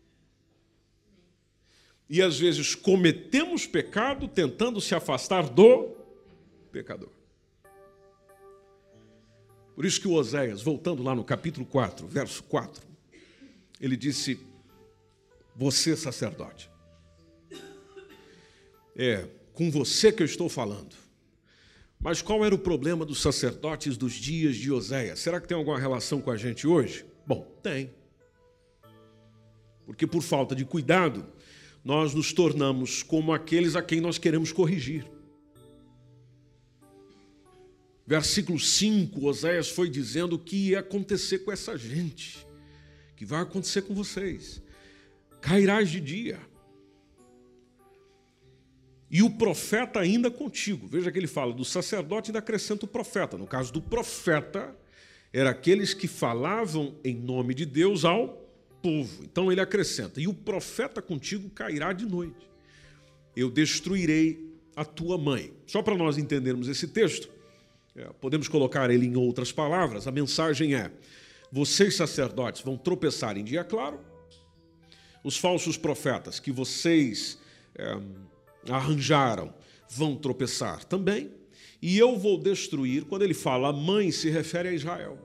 [2.08, 5.96] E às vezes cometemos pecado tentando se afastar do
[6.72, 7.15] pecador.
[9.76, 12.82] Por isso que o Oséias, voltando lá no capítulo 4, verso 4,
[13.80, 14.40] ele disse:
[15.56, 16.70] você, sacerdote.
[18.96, 20.96] É com você que eu estou falando.
[22.00, 25.20] Mas qual era o problema dos sacerdotes dos dias de Oséias?
[25.20, 27.06] Será que tem alguma relação com a gente hoje?
[27.26, 27.90] Bom, tem.
[29.86, 31.26] Porque por falta de cuidado,
[31.84, 35.06] nós nos tornamos como aqueles a quem nós queremos corrigir.
[38.08, 42.46] Versículo 5, Oséias foi dizendo o que ia acontecer com essa gente,
[43.16, 44.62] que vai acontecer com vocês.
[45.42, 46.40] Cairás de dia.
[49.10, 50.88] E o profeta ainda contigo.
[50.88, 53.38] Veja que ele fala do sacerdote e ainda acrescenta o profeta.
[53.38, 54.76] No caso do profeta,
[55.32, 58.46] era aqueles que falavam em nome de Deus ao
[58.82, 59.24] povo.
[59.24, 62.50] Então ele acrescenta: E o profeta contigo cairá de noite.
[63.36, 65.54] Eu destruirei a tua mãe.
[65.66, 67.30] Só para nós entendermos esse texto,
[68.20, 70.08] podemos colocar ele em outras palavras.
[70.08, 70.92] A mensagem é:
[71.52, 74.00] vocês sacerdotes vão tropeçar em dia claro,
[75.24, 77.40] os falsos profetas que vocês
[77.76, 77.98] é,
[78.70, 79.54] arranjaram
[79.90, 81.32] vão tropeçar também,
[81.82, 83.06] e eu vou destruir.
[83.06, 85.18] Quando ele fala a mãe, se refere a Israel.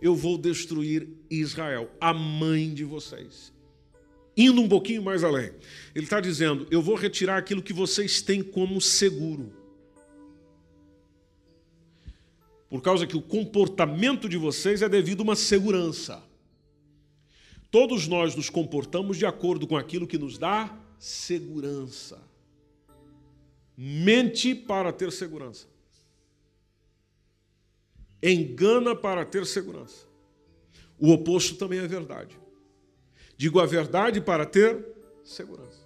[0.00, 3.52] Eu vou destruir Israel, a mãe de vocês.
[4.36, 5.52] Indo um pouquinho mais além,
[5.94, 9.59] ele está dizendo: eu vou retirar aquilo que vocês têm como seguro.
[12.70, 16.22] Por causa que o comportamento de vocês é devido a uma segurança.
[17.68, 22.22] Todos nós nos comportamos de acordo com aquilo que nos dá segurança.
[23.76, 25.66] Mente para ter segurança.
[28.22, 30.06] Engana para ter segurança.
[30.96, 32.38] O oposto também é verdade.
[33.36, 34.86] Digo a verdade para ter
[35.24, 35.80] segurança.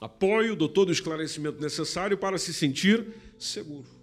[0.00, 3.06] Apoio, dou todo o esclarecimento necessário para se sentir
[3.38, 3.95] seguro.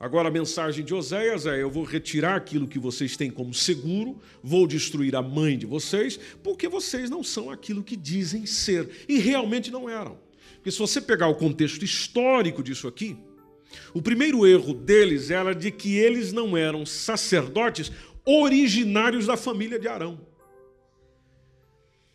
[0.00, 4.18] Agora a mensagem de Oséias é: eu vou retirar aquilo que vocês têm como seguro,
[4.42, 8.88] vou destruir a mãe de vocês, porque vocês não são aquilo que dizem ser.
[9.06, 10.16] E realmente não eram.
[10.54, 13.14] Porque se você pegar o contexto histórico disso aqui,
[13.92, 17.92] o primeiro erro deles era de que eles não eram sacerdotes
[18.24, 20.18] originários da família de Arão.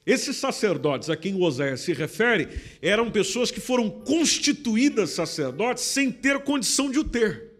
[0.03, 2.49] Esses sacerdotes a quem Oséias se refere
[2.81, 7.54] eram pessoas que foram constituídas sacerdotes sem ter condição de o ter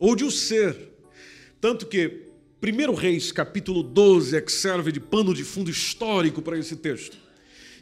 [0.00, 0.74] ou de o ser.
[1.60, 2.22] Tanto que
[2.62, 7.18] 1 Reis, capítulo 12, é que serve de pano de fundo histórico para esse texto.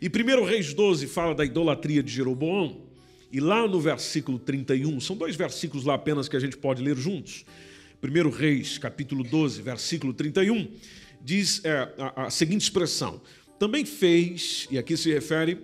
[0.02, 2.82] E 1 Reis 12 fala da idolatria de Jeroboão,
[3.30, 6.96] e lá no versículo 31, são dois versículos lá apenas que a gente pode ler
[6.96, 7.44] juntos.
[8.02, 10.68] 1 Reis, capítulo 12, versículo 31,
[11.20, 13.20] diz é, a, a seguinte expressão:
[13.58, 15.58] Também fez, e aqui se refere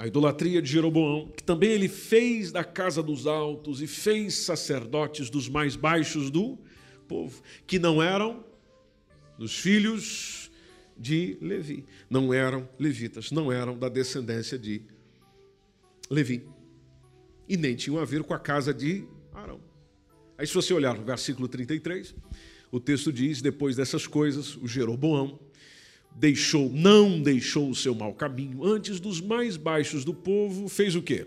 [0.00, 5.28] a idolatria de Jeroboão, que também ele fez da casa dos altos e fez sacerdotes
[5.28, 6.58] dos mais baixos do
[7.06, 8.42] povo, que não eram
[9.36, 10.50] dos filhos
[10.96, 14.80] de Levi, não eram levitas, não eram da descendência de
[16.08, 16.46] Levi.
[17.46, 19.60] E nem tinham a ver com a casa de Arão.
[20.38, 22.14] Aí, se você olhar no versículo 33,
[22.72, 25.38] o texto diz: depois dessas coisas, o Jeroboão
[26.14, 31.02] deixou, não deixou o seu mau caminho, antes dos mais baixos do povo, fez o
[31.02, 31.26] quê?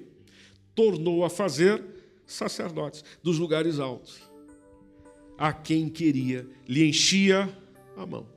[0.76, 1.84] Tornou a fazer
[2.26, 4.22] sacerdotes dos lugares altos.
[5.38, 7.50] A quem queria, lhe enchia
[7.98, 8.28] a mão.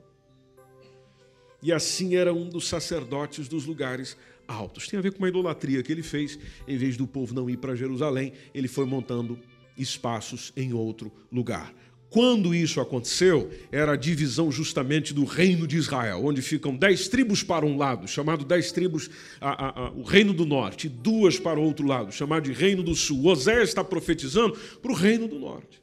[1.63, 4.17] E assim era um dos sacerdotes dos lugares
[4.47, 4.87] altos.
[4.87, 7.57] Tem a ver com uma idolatria que ele fez, em vez do povo não ir
[7.57, 9.39] para Jerusalém, ele foi montando
[9.77, 11.75] espaços em outro lugar.
[12.09, 17.43] Quando isso aconteceu, era a divisão justamente do reino de Israel, onde ficam dez tribos
[17.43, 21.39] para um lado, chamado dez tribos, a, a, a, o reino do norte, e duas
[21.39, 23.27] para o outro lado, chamado de reino do sul.
[23.27, 25.83] Oséias está profetizando para o reino do norte.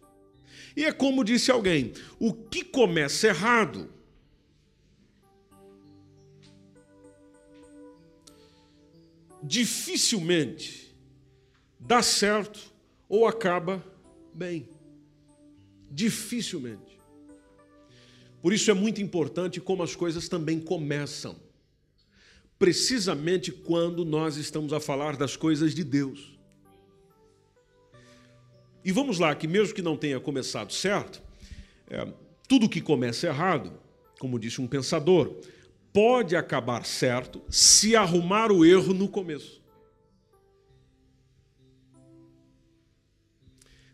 [0.76, 3.90] E é como disse alguém: o que começa errado,
[9.44, 10.96] dificilmente
[11.78, 12.60] dá certo
[13.10, 13.84] ou acaba
[14.34, 14.73] bem.
[15.94, 17.00] Dificilmente.
[18.42, 21.36] Por isso é muito importante como as coisas também começam.
[22.58, 26.38] Precisamente quando nós estamos a falar das coisas de Deus.
[28.84, 31.22] E vamos lá, que mesmo que não tenha começado certo,
[31.88, 32.12] é,
[32.48, 33.80] tudo que começa errado,
[34.20, 35.34] como disse um pensador,
[35.94, 39.62] pode acabar certo se arrumar o erro no começo.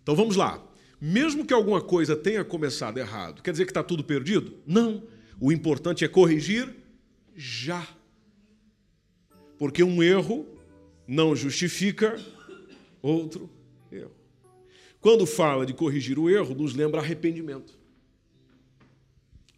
[0.02, 0.69] Então vamos lá.
[1.02, 4.58] Mesmo que alguma coisa tenha começado errado, quer dizer que está tudo perdido?
[4.66, 5.04] Não.
[5.40, 6.76] O importante é corrigir
[7.36, 7.88] já.
[9.58, 10.46] Porque um erro
[11.08, 12.20] não justifica
[13.02, 13.50] outro
[13.92, 14.12] erro.
[15.00, 17.78] Quando fala de corrigir o erro, nos lembra arrependimento,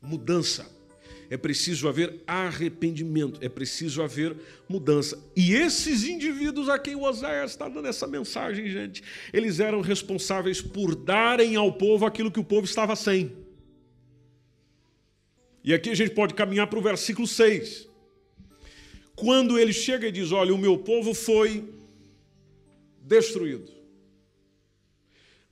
[0.01, 0.69] mudança
[1.31, 4.35] é preciso haver arrependimento, é preciso haver
[4.67, 5.17] mudança.
[5.33, 9.01] E esses indivíduos a quem o Oséias está dando essa mensagem, gente,
[9.31, 13.31] eles eram responsáveis por darem ao povo aquilo que o povo estava sem.
[15.63, 17.87] E aqui a gente pode caminhar para o versículo 6.
[19.15, 21.63] Quando ele chega e diz: Olha, o meu povo foi
[23.03, 23.71] destruído.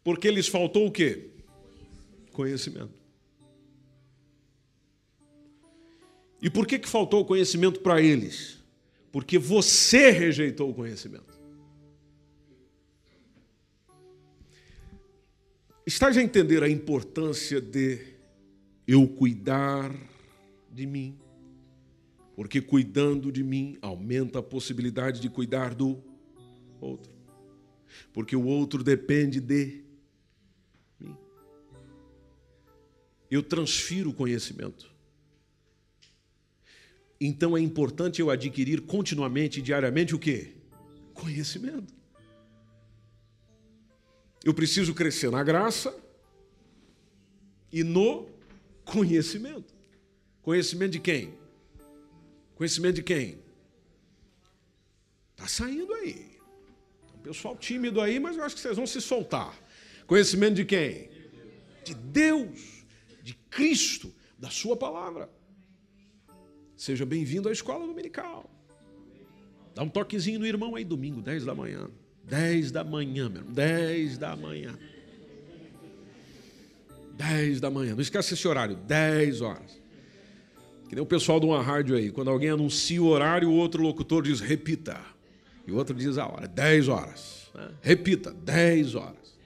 [0.03, 1.29] Porque lhes faltou o quê?
[2.33, 2.98] Conhecimento.
[6.41, 8.59] E por que, que faltou o conhecimento para eles?
[9.11, 11.37] Porque você rejeitou o conhecimento.
[15.85, 17.99] Estás a entender a importância de
[18.87, 19.91] eu cuidar
[20.71, 21.17] de mim?
[22.35, 26.01] Porque cuidando de mim aumenta a possibilidade de cuidar do
[26.79, 27.11] outro.
[28.13, 29.83] Porque o outro depende de
[30.99, 31.17] mim.
[33.29, 34.89] Eu transfiro o conhecimento.
[37.19, 40.53] Então é importante eu adquirir continuamente, diariamente, o quê?
[41.13, 41.93] Conhecimento.
[44.43, 45.93] Eu preciso crescer na graça
[47.71, 48.29] e no
[48.85, 49.73] conhecimento.
[50.41, 51.33] Conhecimento de quem?
[52.55, 53.39] Conhecimento de quem?
[55.31, 56.37] Está saindo aí.
[57.15, 59.57] Um pessoal tímido aí, mas eu acho que vocês vão se soltar.
[60.07, 61.09] Conhecimento de quem?
[61.83, 62.85] De Deus,
[63.21, 65.29] de Cristo, da Sua palavra.
[66.79, 68.49] Seja bem-vindo à escola dominical.
[69.75, 71.89] Dá um toquezinho no irmão aí, domingo, 10 da manhã.
[72.23, 73.53] 10 da manhã, meu irmão.
[73.53, 74.79] 10 da manhã.
[77.17, 77.95] 10 da manhã.
[77.95, 79.77] Não esquece esse horário, 10 horas.
[80.87, 82.11] Que nem o pessoal de uma rádio aí.
[82.11, 85.01] Quando alguém anuncia o horário, o outro locutor diz repita.
[85.67, 87.51] E o outro diz a hora, 10 horas.
[87.53, 87.71] Né?
[87.81, 89.37] Repita, 10 horas.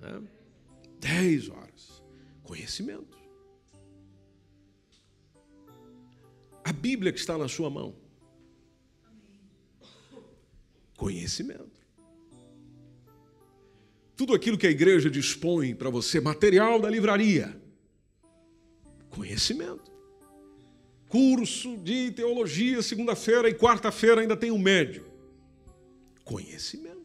[0.00, 0.22] Né?
[1.00, 2.00] 10 horas.
[2.44, 3.09] Conhecimento.
[6.64, 7.94] A Bíblia que está na sua mão.
[10.96, 11.80] Conhecimento.
[14.14, 17.58] Tudo aquilo que a igreja dispõe para você, material da livraria.
[19.08, 19.90] Conhecimento.
[21.08, 25.10] Curso de teologia, segunda-feira e quarta-feira ainda tem um médio.
[26.22, 27.00] Conhecimento.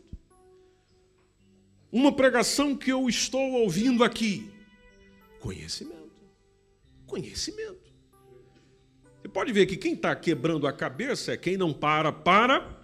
[1.89, 4.51] Uma pregação que eu estou ouvindo aqui.
[5.39, 6.11] Conhecimento.
[7.07, 7.94] Conhecimento.
[9.25, 12.79] Você pode ver que quem está quebrando a cabeça é quem não para para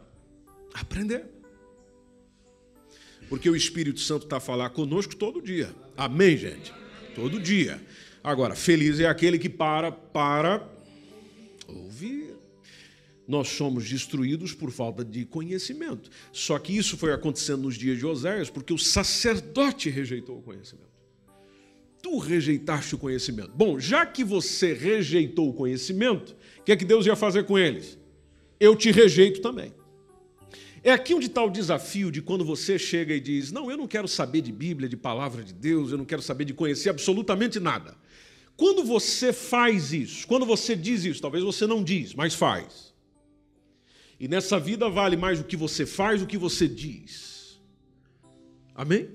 [0.74, 1.24] aprender.
[3.30, 5.70] Porque o Espírito Santo está a falar conosco todo dia.
[5.96, 6.74] Amém, gente?
[7.14, 7.80] Todo dia.
[8.24, 10.68] Agora, feliz é aquele que para para
[11.68, 12.34] ouvir.
[13.28, 16.10] Nós somos destruídos por falta de conhecimento.
[16.32, 20.91] Só que isso foi acontecendo nos dias de Oséias porque o sacerdote rejeitou o conhecimento
[22.02, 23.52] tu rejeitaste o conhecimento.
[23.56, 27.58] Bom, já que você rejeitou o conhecimento, o que é que Deus ia fazer com
[27.58, 27.97] eles?
[28.60, 29.74] Eu te rejeito também.
[30.84, 33.88] É aqui onde está o desafio de quando você chega e diz: Não, eu não
[33.88, 37.60] quero saber de Bíblia, de palavra de Deus, eu não quero saber de conhecer absolutamente
[37.60, 37.95] nada.
[38.58, 42.93] Quando você faz isso, quando você diz isso, talvez você não diz, mas faz.
[44.20, 47.60] E nessa vida vale mais o que você faz do que você diz.
[48.76, 49.10] Amém?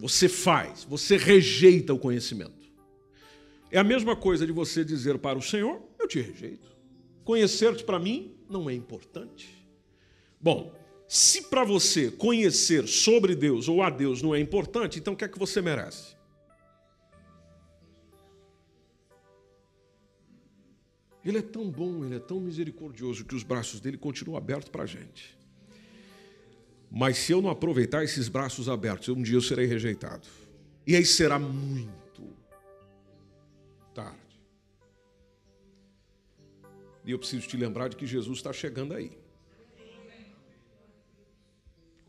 [0.00, 2.70] Você faz, você rejeita o conhecimento.
[3.70, 6.68] É a mesma coisa de você dizer para o Senhor: Eu te rejeito.
[7.22, 9.54] Conhecer-te para mim não é importante.
[10.40, 10.74] Bom,
[11.06, 15.24] se para você conhecer sobre Deus ou a Deus não é importante, então o que
[15.24, 16.16] é que você merece?
[21.22, 24.84] Ele é tão bom, ele é tão misericordioso que os braços dele continuam abertos para
[24.84, 25.39] a gente.
[26.90, 30.26] Mas se eu não aproveitar esses braços abertos, um dia eu serei rejeitado.
[30.84, 32.34] E aí será muito
[33.94, 34.18] tarde.
[37.04, 39.16] E eu preciso te lembrar de que Jesus está chegando aí.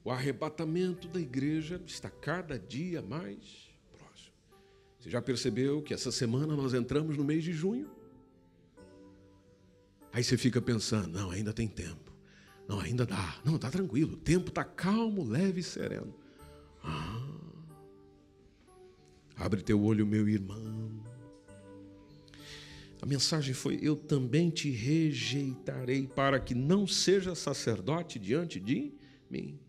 [0.03, 4.33] O arrebatamento da igreja está cada dia mais próximo.
[4.99, 7.87] Você já percebeu que essa semana nós entramos no mês de junho?
[10.11, 12.10] Aí você fica pensando, não, ainda tem tempo.
[12.71, 13.35] Não, ainda dá.
[13.43, 14.13] Não, está tranquilo.
[14.13, 16.15] O tempo está calmo, leve e sereno.
[16.81, 17.21] Ah.
[19.35, 21.03] Abre teu olho, meu irmão.
[23.01, 28.93] A mensagem foi: Eu também te rejeitarei para que não seja sacerdote diante de
[29.29, 29.59] mim.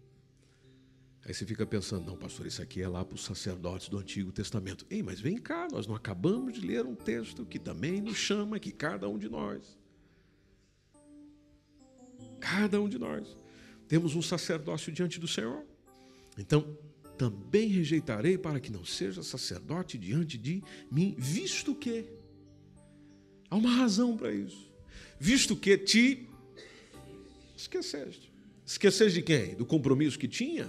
[1.24, 4.30] Aí você fica pensando: Não, pastor, isso aqui é lá para os sacerdotes do Antigo
[4.30, 4.86] Testamento.
[4.88, 8.60] Ei, mas vem cá, nós não acabamos de ler um texto que também nos chama
[8.60, 9.81] que cada um de nós
[12.42, 13.36] Cada um de nós.
[13.86, 15.62] Temos um sacerdócio diante do Senhor.
[16.36, 16.76] Então,
[17.16, 22.04] também rejeitarei para que não seja sacerdote diante de mim, visto que.
[23.48, 24.72] Há uma razão para isso.
[25.20, 26.28] Visto que te
[27.56, 28.32] esqueceste.
[28.66, 29.54] Esqueceste de quem?
[29.54, 30.68] Do compromisso que tinha?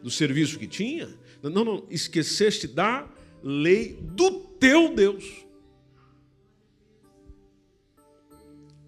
[0.00, 1.12] Do serviço que tinha?
[1.42, 3.10] Não, não, esqueceste da
[3.42, 5.24] lei do teu Deus.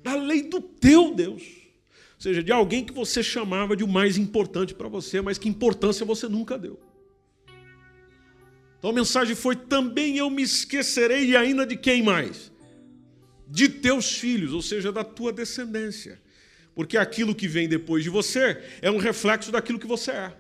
[0.03, 1.60] Da lei do teu Deus
[2.23, 6.05] seja, de alguém que você chamava de o mais importante para você, mas que importância
[6.05, 6.79] você nunca deu.
[8.79, 12.53] Então a mensagem foi: também eu me esquecerei e ainda de quem mais?
[13.49, 16.21] De teus filhos, ou seja, da tua descendência.
[16.75, 20.37] Porque aquilo que vem depois de você é um reflexo daquilo que você é.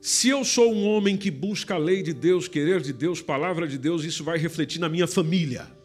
[0.00, 3.68] Se eu sou um homem que busca a lei de Deus, querer de Deus, palavra
[3.68, 5.81] de Deus, isso vai refletir na minha família.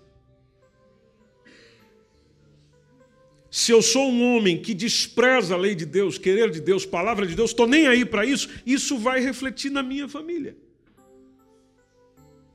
[3.57, 7.25] Se eu sou um homem que despreza a lei de Deus, querer de Deus, palavra
[7.25, 10.55] de Deus, estou nem aí para isso, isso vai refletir na minha família.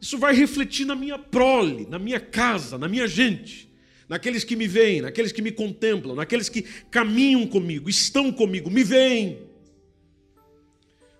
[0.00, 3.68] Isso vai refletir na minha prole, na minha casa, na minha gente,
[4.08, 8.84] naqueles que me veem, naqueles que me contemplam, naqueles que caminham comigo, estão comigo, me
[8.84, 9.40] veem.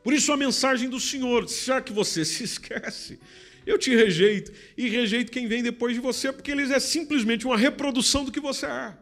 [0.04, 3.18] Por isso a mensagem do Senhor, já que você se esquece,
[3.66, 7.58] eu te rejeito e rejeito quem vem depois de você, porque eles é simplesmente uma
[7.58, 9.01] reprodução do que você é.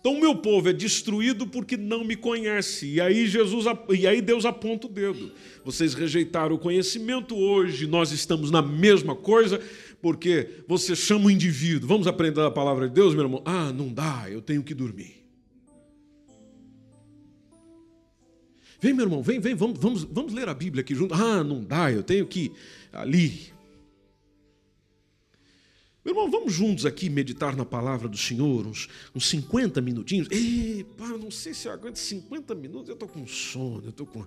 [0.00, 2.86] Então meu povo é destruído porque não me conhece.
[2.86, 5.32] E aí Jesus e aí Deus aponta o dedo.
[5.64, 9.60] Vocês rejeitaram o conhecimento hoje, nós estamos na mesma coisa,
[10.00, 11.88] porque você chama o indivíduo.
[11.88, 13.42] Vamos aprender a palavra de Deus, meu irmão?
[13.44, 15.18] Ah, não dá, eu tenho que dormir.
[18.80, 21.12] Vem, meu irmão, vem, vem, vamos, vamos, vamos ler a Bíblia aqui junto.
[21.12, 22.52] Ah, não dá, eu tenho que
[22.92, 23.57] ali.
[26.04, 30.28] Meu irmão, vamos juntos aqui meditar na palavra do Senhor, uns, uns 50 minutinhos.
[30.30, 34.06] Ei, pá, não sei se eu aguento 50 minutos, eu estou com sono, eu estou
[34.06, 34.24] com.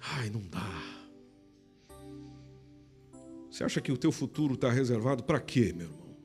[0.00, 0.82] Ai, não dá.
[3.50, 6.16] Você acha que o teu futuro está reservado para quê, meu irmão?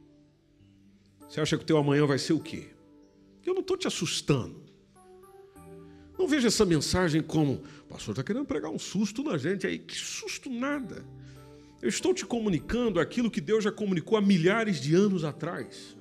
[1.27, 2.69] Você acha que o teu amanhã vai ser o quê?
[3.45, 4.65] Eu não estou te assustando.
[6.17, 9.77] Não veja essa mensagem como, o pastor está querendo pregar um susto na gente aí.
[9.77, 11.05] Que susto nada.
[11.81, 15.95] Eu estou te comunicando aquilo que Deus já comunicou há milhares de anos atrás.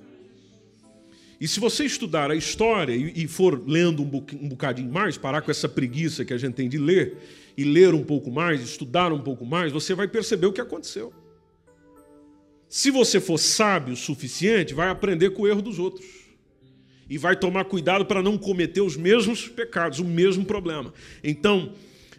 [1.39, 5.69] E se você estudar a história e for lendo um bocadinho mais, parar com essa
[5.69, 7.17] preguiça que a gente tem de ler,
[7.57, 11.11] e ler um pouco mais, estudar um pouco mais, você vai perceber o que aconteceu.
[12.69, 16.05] Se você for sábio o suficiente, vai aprender com o erro dos outros
[17.09, 20.93] e vai tomar cuidado para não cometer os mesmos pecados, o mesmo problema.
[21.23, 21.73] Então,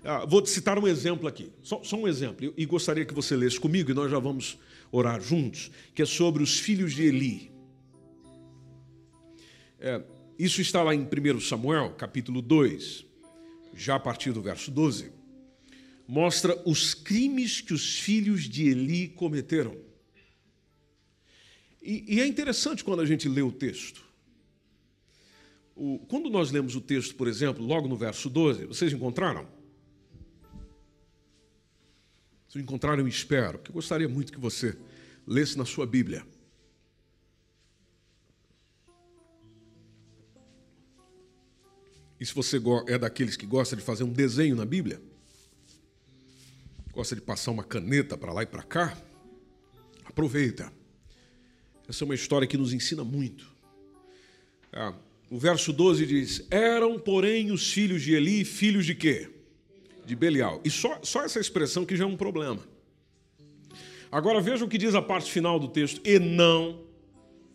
[0.05, 3.59] ah, vou citar um exemplo aqui, só, só, um exemplo, e gostaria que você lesse
[3.59, 4.59] comigo, e nós já vamos
[4.91, 7.51] orar juntos, que é sobre os filhos de Eli.
[9.81, 10.03] É,
[10.39, 13.05] isso está lá em 1 Samuel, capítulo 2,
[13.75, 15.13] já a partir do verso 12.
[16.07, 19.77] Mostra os crimes que os filhos de Eli cometeram.
[21.83, 24.03] E, e é interessante quando a gente lê o texto.
[25.77, 29.47] O, quando nós lemos o texto, por exemplo, logo no verso 12, vocês encontraram?
[32.49, 34.77] Se encontraram, eu espero, porque eu gostaria muito que você
[35.27, 36.25] lesse na sua Bíblia.
[42.19, 45.01] E se você é daqueles que gosta de fazer um desenho na Bíblia,
[46.91, 48.97] gosta de passar uma caneta para lá e para cá,
[50.05, 50.73] aproveita.
[51.87, 53.49] Essa é uma história que nos ensina muito.
[54.73, 54.95] Ah,
[55.31, 59.38] o verso 12 diz: Eram, porém, os filhos de Eli, filhos de quê?
[60.09, 60.59] De Belial.
[60.65, 62.67] E só, só essa expressão que já é um problema.
[64.11, 66.83] Agora veja o que diz a parte final do texto: E não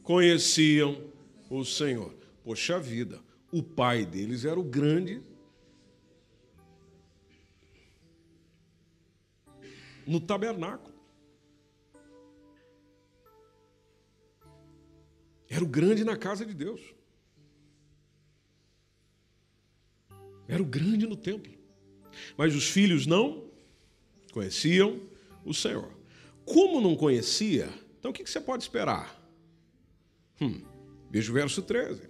[0.03, 1.03] conheciam
[1.49, 2.13] o Senhor.
[2.43, 3.19] Poxa vida,
[3.51, 5.19] o pai deles era o grande.
[10.05, 10.93] No tabernáculo.
[15.49, 16.81] Era o grande na casa de Deus.
[20.47, 21.62] Era o grande no templo.
[22.37, 23.45] Mas os filhos não
[24.31, 24.99] conheciam
[25.45, 25.91] o Senhor.
[26.45, 29.21] Como não conhecia, então o que você pode esperar?
[30.41, 30.61] Hum,
[31.11, 32.01] veja o verso 13.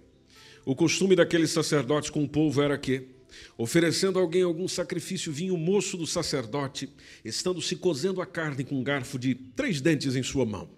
[0.64, 3.08] O costume daqueles sacerdotes com o povo era que,
[3.56, 6.88] oferecendo a alguém algum sacrifício, vinha o moço do sacerdote,
[7.24, 10.70] estando se cozendo a carne com um garfo de três dentes em sua mão,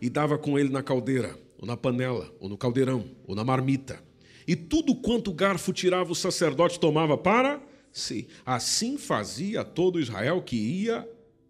[0.00, 4.10] e dava com ele na caldeira, ou na panela, ou no caldeirão, ou na marmita
[4.50, 7.62] e tudo quanto o garfo tirava o sacerdote tomava para
[7.92, 8.28] si.
[8.44, 11.08] Assim fazia todo Israel que ia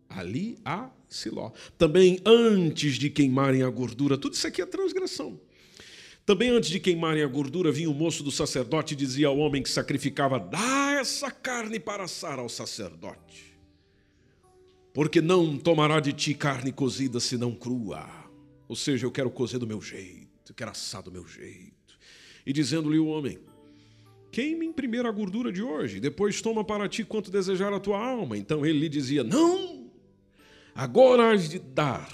[0.08, 1.50] ali a Siló.
[1.76, 5.40] Também antes de queimarem a gordura, tudo isso aqui é transgressão.
[6.24, 9.62] Também antes de queimarem a gordura, vinha o moço do sacerdote e dizia ao homem
[9.62, 13.58] que sacrificava: Dá essa carne para assar ao sacerdote,
[14.94, 18.08] porque não tomará de ti carne cozida senão crua.
[18.68, 21.80] Ou seja, eu quero cozer do meu jeito, eu quero assar do meu jeito
[22.46, 23.38] e dizendo-lhe o homem:
[24.30, 28.36] Queime primeiro a gordura de hoje, depois toma para ti quanto desejar a tua alma.
[28.36, 29.90] Então ele lhe dizia: Não,
[30.74, 32.08] agora has de dar,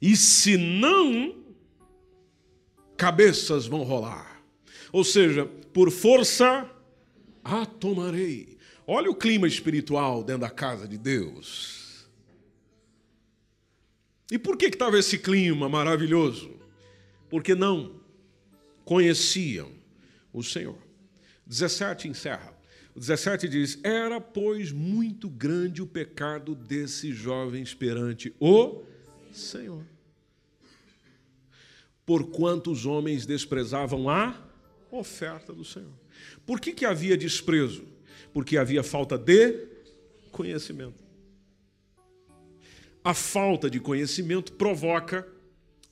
[0.00, 1.44] e se não,
[2.96, 4.42] cabeças vão rolar.
[4.90, 6.70] Ou seja, por força
[7.44, 8.58] a tomarei.
[8.86, 12.06] Olha o clima espiritual dentro da casa de Deus.
[14.30, 16.58] E por que estava esse clima maravilhoso?
[17.28, 18.00] Porque não
[18.84, 19.70] conheciam
[20.32, 20.91] o Senhor.
[21.52, 22.54] 17 encerra.
[22.94, 28.82] O 17 diz: Era, pois, muito grande o pecado desses jovens perante o
[29.32, 29.84] Senhor.
[32.06, 34.34] Porquanto os homens desprezavam a
[34.90, 35.92] oferta do Senhor.
[36.44, 37.84] Por que, que havia desprezo?
[38.32, 39.68] Porque havia falta de
[40.30, 41.02] conhecimento.
[43.04, 45.26] A falta de conhecimento provoca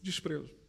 [0.02, 0.59] desprezo.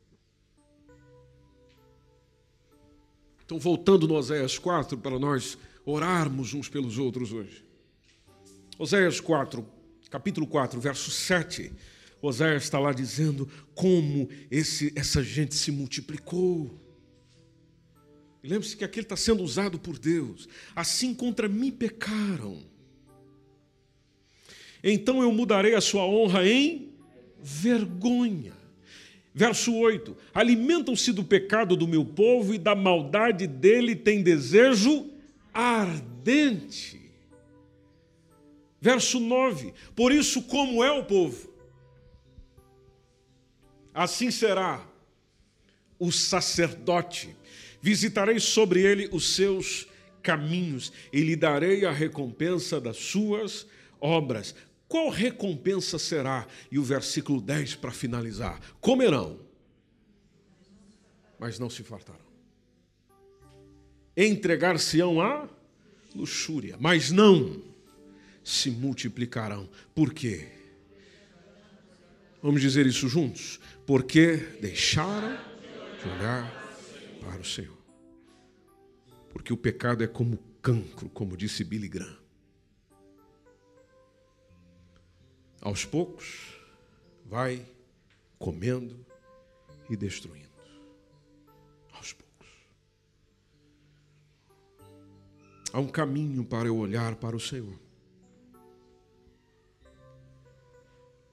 [3.52, 7.66] Então, voltando no Oséias 4, para nós orarmos uns pelos outros hoje.
[8.80, 9.68] Oséias 4,
[10.10, 11.70] capítulo 4, verso 7.
[12.22, 16.80] Oséias está lá dizendo como esse, essa gente se multiplicou.
[18.42, 20.48] Lembre-se que aquele está sendo usado por Deus.
[20.74, 22.64] Assim contra mim pecaram.
[24.82, 26.94] Então eu mudarei a sua honra em
[27.44, 28.61] vergonha.
[29.34, 35.10] Verso 8: Alimentam-se do pecado do meu povo e da maldade dele tem desejo
[35.54, 37.00] ardente.
[38.80, 41.50] Verso 9: Por isso, como é o povo,
[43.94, 44.86] assim será
[45.98, 47.36] o sacerdote.
[47.82, 49.88] Visitarei sobre ele os seus
[50.22, 53.66] caminhos e lhe darei a recompensa das suas
[54.00, 54.56] obras.
[54.92, 56.46] Qual recompensa será?
[56.70, 59.40] E o versículo 10 para finalizar: Comerão,
[61.40, 62.32] mas não se fartarão
[64.16, 65.48] entregar-se-ão à
[66.16, 67.62] luxúria, mas não
[68.44, 69.70] se multiplicarão.
[69.96, 70.48] Por quê?
[72.42, 73.60] Vamos dizer isso juntos?
[73.86, 75.38] Porque deixaram
[76.02, 76.52] de olhar
[77.22, 77.78] para o Senhor.
[79.30, 82.21] Porque o pecado é como cancro, como disse Billy Graham.
[85.62, 86.60] Aos poucos,
[87.26, 87.66] vai
[88.38, 89.06] comendo
[89.90, 90.52] e destruindo.
[95.74, 97.80] Há um caminho para eu olhar para o Senhor.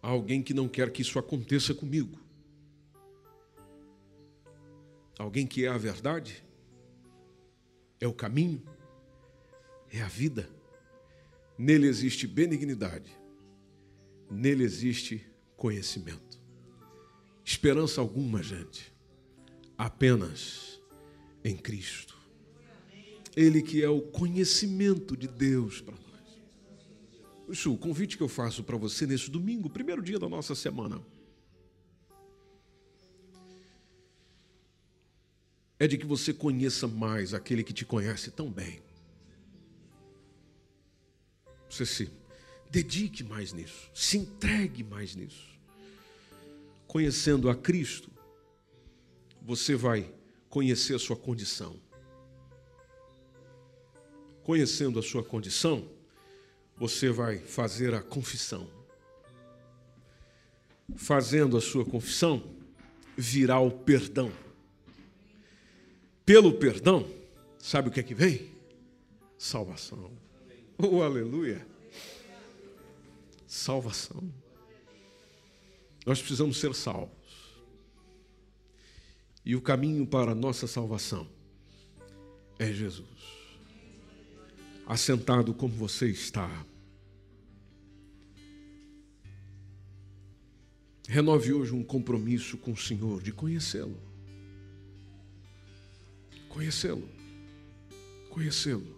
[0.00, 2.20] Há alguém que não quer que isso aconteça comigo.
[5.18, 6.44] Alguém que é a verdade,
[8.00, 8.62] é o caminho,
[9.90, 10.48] é a vida.
[11.58, 13.10] Nele existe benignidade,
[14.30, 15.24] nele existe
[15.56, 16.38] conhecimento.
[17.44, 18.92] Esperança alguma, gente,
[19.76, 20.80] apenas
[21.44, 22.16] em Cristo.
[23.34, 26.08] Ele que é o conhecimento de Deus para nós.
[27.48, 31.00] Isso, o convite que eu faço para você nesse domingo, primeiro dia da nossa semana,
[35.78, 38.82] é de que você conheça mais aquele que te conhece tão bem.
[41.70, 42.10] Você se
[42.70, 45.48] dedique mais nisso, se entregue mais nisso.
[46.86, 48.10] Conhecendo a Cristo,
[49.42, 50.10] você vai
[50.48, 51.78] conhecer a sua condição
[54.48, 55.86] conhecendo a sua condição,
[56.74, 58.66] você vai fazer a confissão.
[60.96, 62.42] Fazendo a sua confissão,
[63.14, 64.32] virá o perdão.
[66.24, 67.06] Pelo perdão,
[67.58, 68.50] sabe o que é que vem?
[69.36, 70.10] Salvação.
[70.78, 71.66] Oh, aleluia!
[73.48, 74.32] Salvação.
[76.06, 77.10] Nós precisamos ser salvos.
[79.44, 81.26] E o caminho para a nossa salvação
[82.60, 83.38] é Jesus
[84.88, 86.64] assentado como você está.
[91.06, 94.00] Renove hoje um compromisso com o Senhor de conhecê-lo.
[96.48, 97.06] Conhecê-lo.
[98.30, 98.96] Conhecê-lo.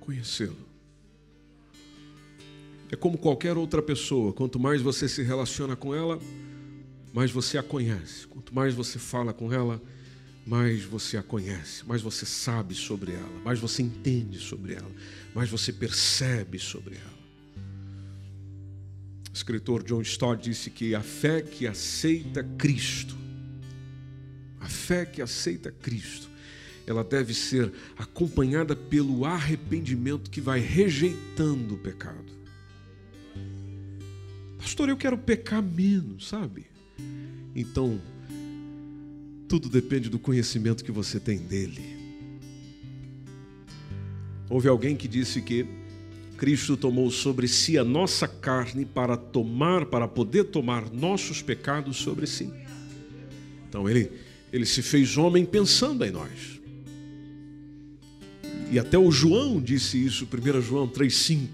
[0.00, 0.71] Conhecê-lo.
[2.92, 6.20] É como qualquer outra pessoa, quanto mais você se relaciona com ela,
[7.10, 8.26] mais você a conhece.
[8.26, 9.80] Quanto mais você fala com ela,
[10.46, 14.90] mais você a conhece, mais você sabe sobre ela, mais você entende sobre ela,
[15.34, 17.22] mais você percebe sobre ela.
[19.30, 23.16] O escritor John Stott disse que a fé que aceita Cristo,
[24.60, 26.28] a fé que aceita Cristo,
[26.86, 32.41] ela deve ser acompanhada pelo arrependimento que vai rejeitando o pecado.
[34.62, 36.66] Pastor, eu quero pecar menos, sabe?
[37.52, 38.00] Então,
[39.48, 41.82] tudo depende do conhecimento que você tem dele.
[44.48, 45.66] Houve alguém que disse que
[46.36, 52.28] Cristo tomou sobre si a nossa carne para tomar, para poder tomar nossos pecados sobre
[52.28, 52.48] si.
[53.68, 54.12] Então ele,
[54.52, 56.60] ele se fez homem pensando em nós.
[58.70, 61.48] E até o João disse isso, 1 João 3,5,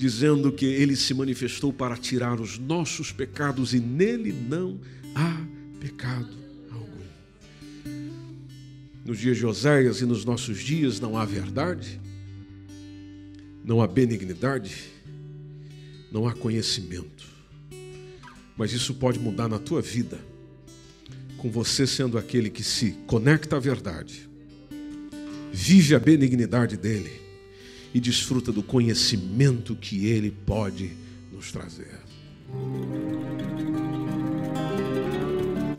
[0.00, 4.80] dizendo que ele se manifestou para tirar os nossos pecados e nele não
[5.14, 5.36] há
[5.78, 6.34] pecado
[6.70, 7.04] algum.
[9.04, 12.00] Nos dias de Oséias e nos nossos dias não há verdade,
[13.62, 14.74] não há benignidade,
[16.10, 17.28] não há conhecimento.
[18.56, 20.18] Mas isso pode mudar na tua vida,
[21.36, 24.30] com você sendo aquele que se conecta à verdade
[25.52, 27.20] vive a benignidade dele
[27.94, 30.92] e desfruta do conhecimento que ele pode
[31.32, 31.98] nos trazer.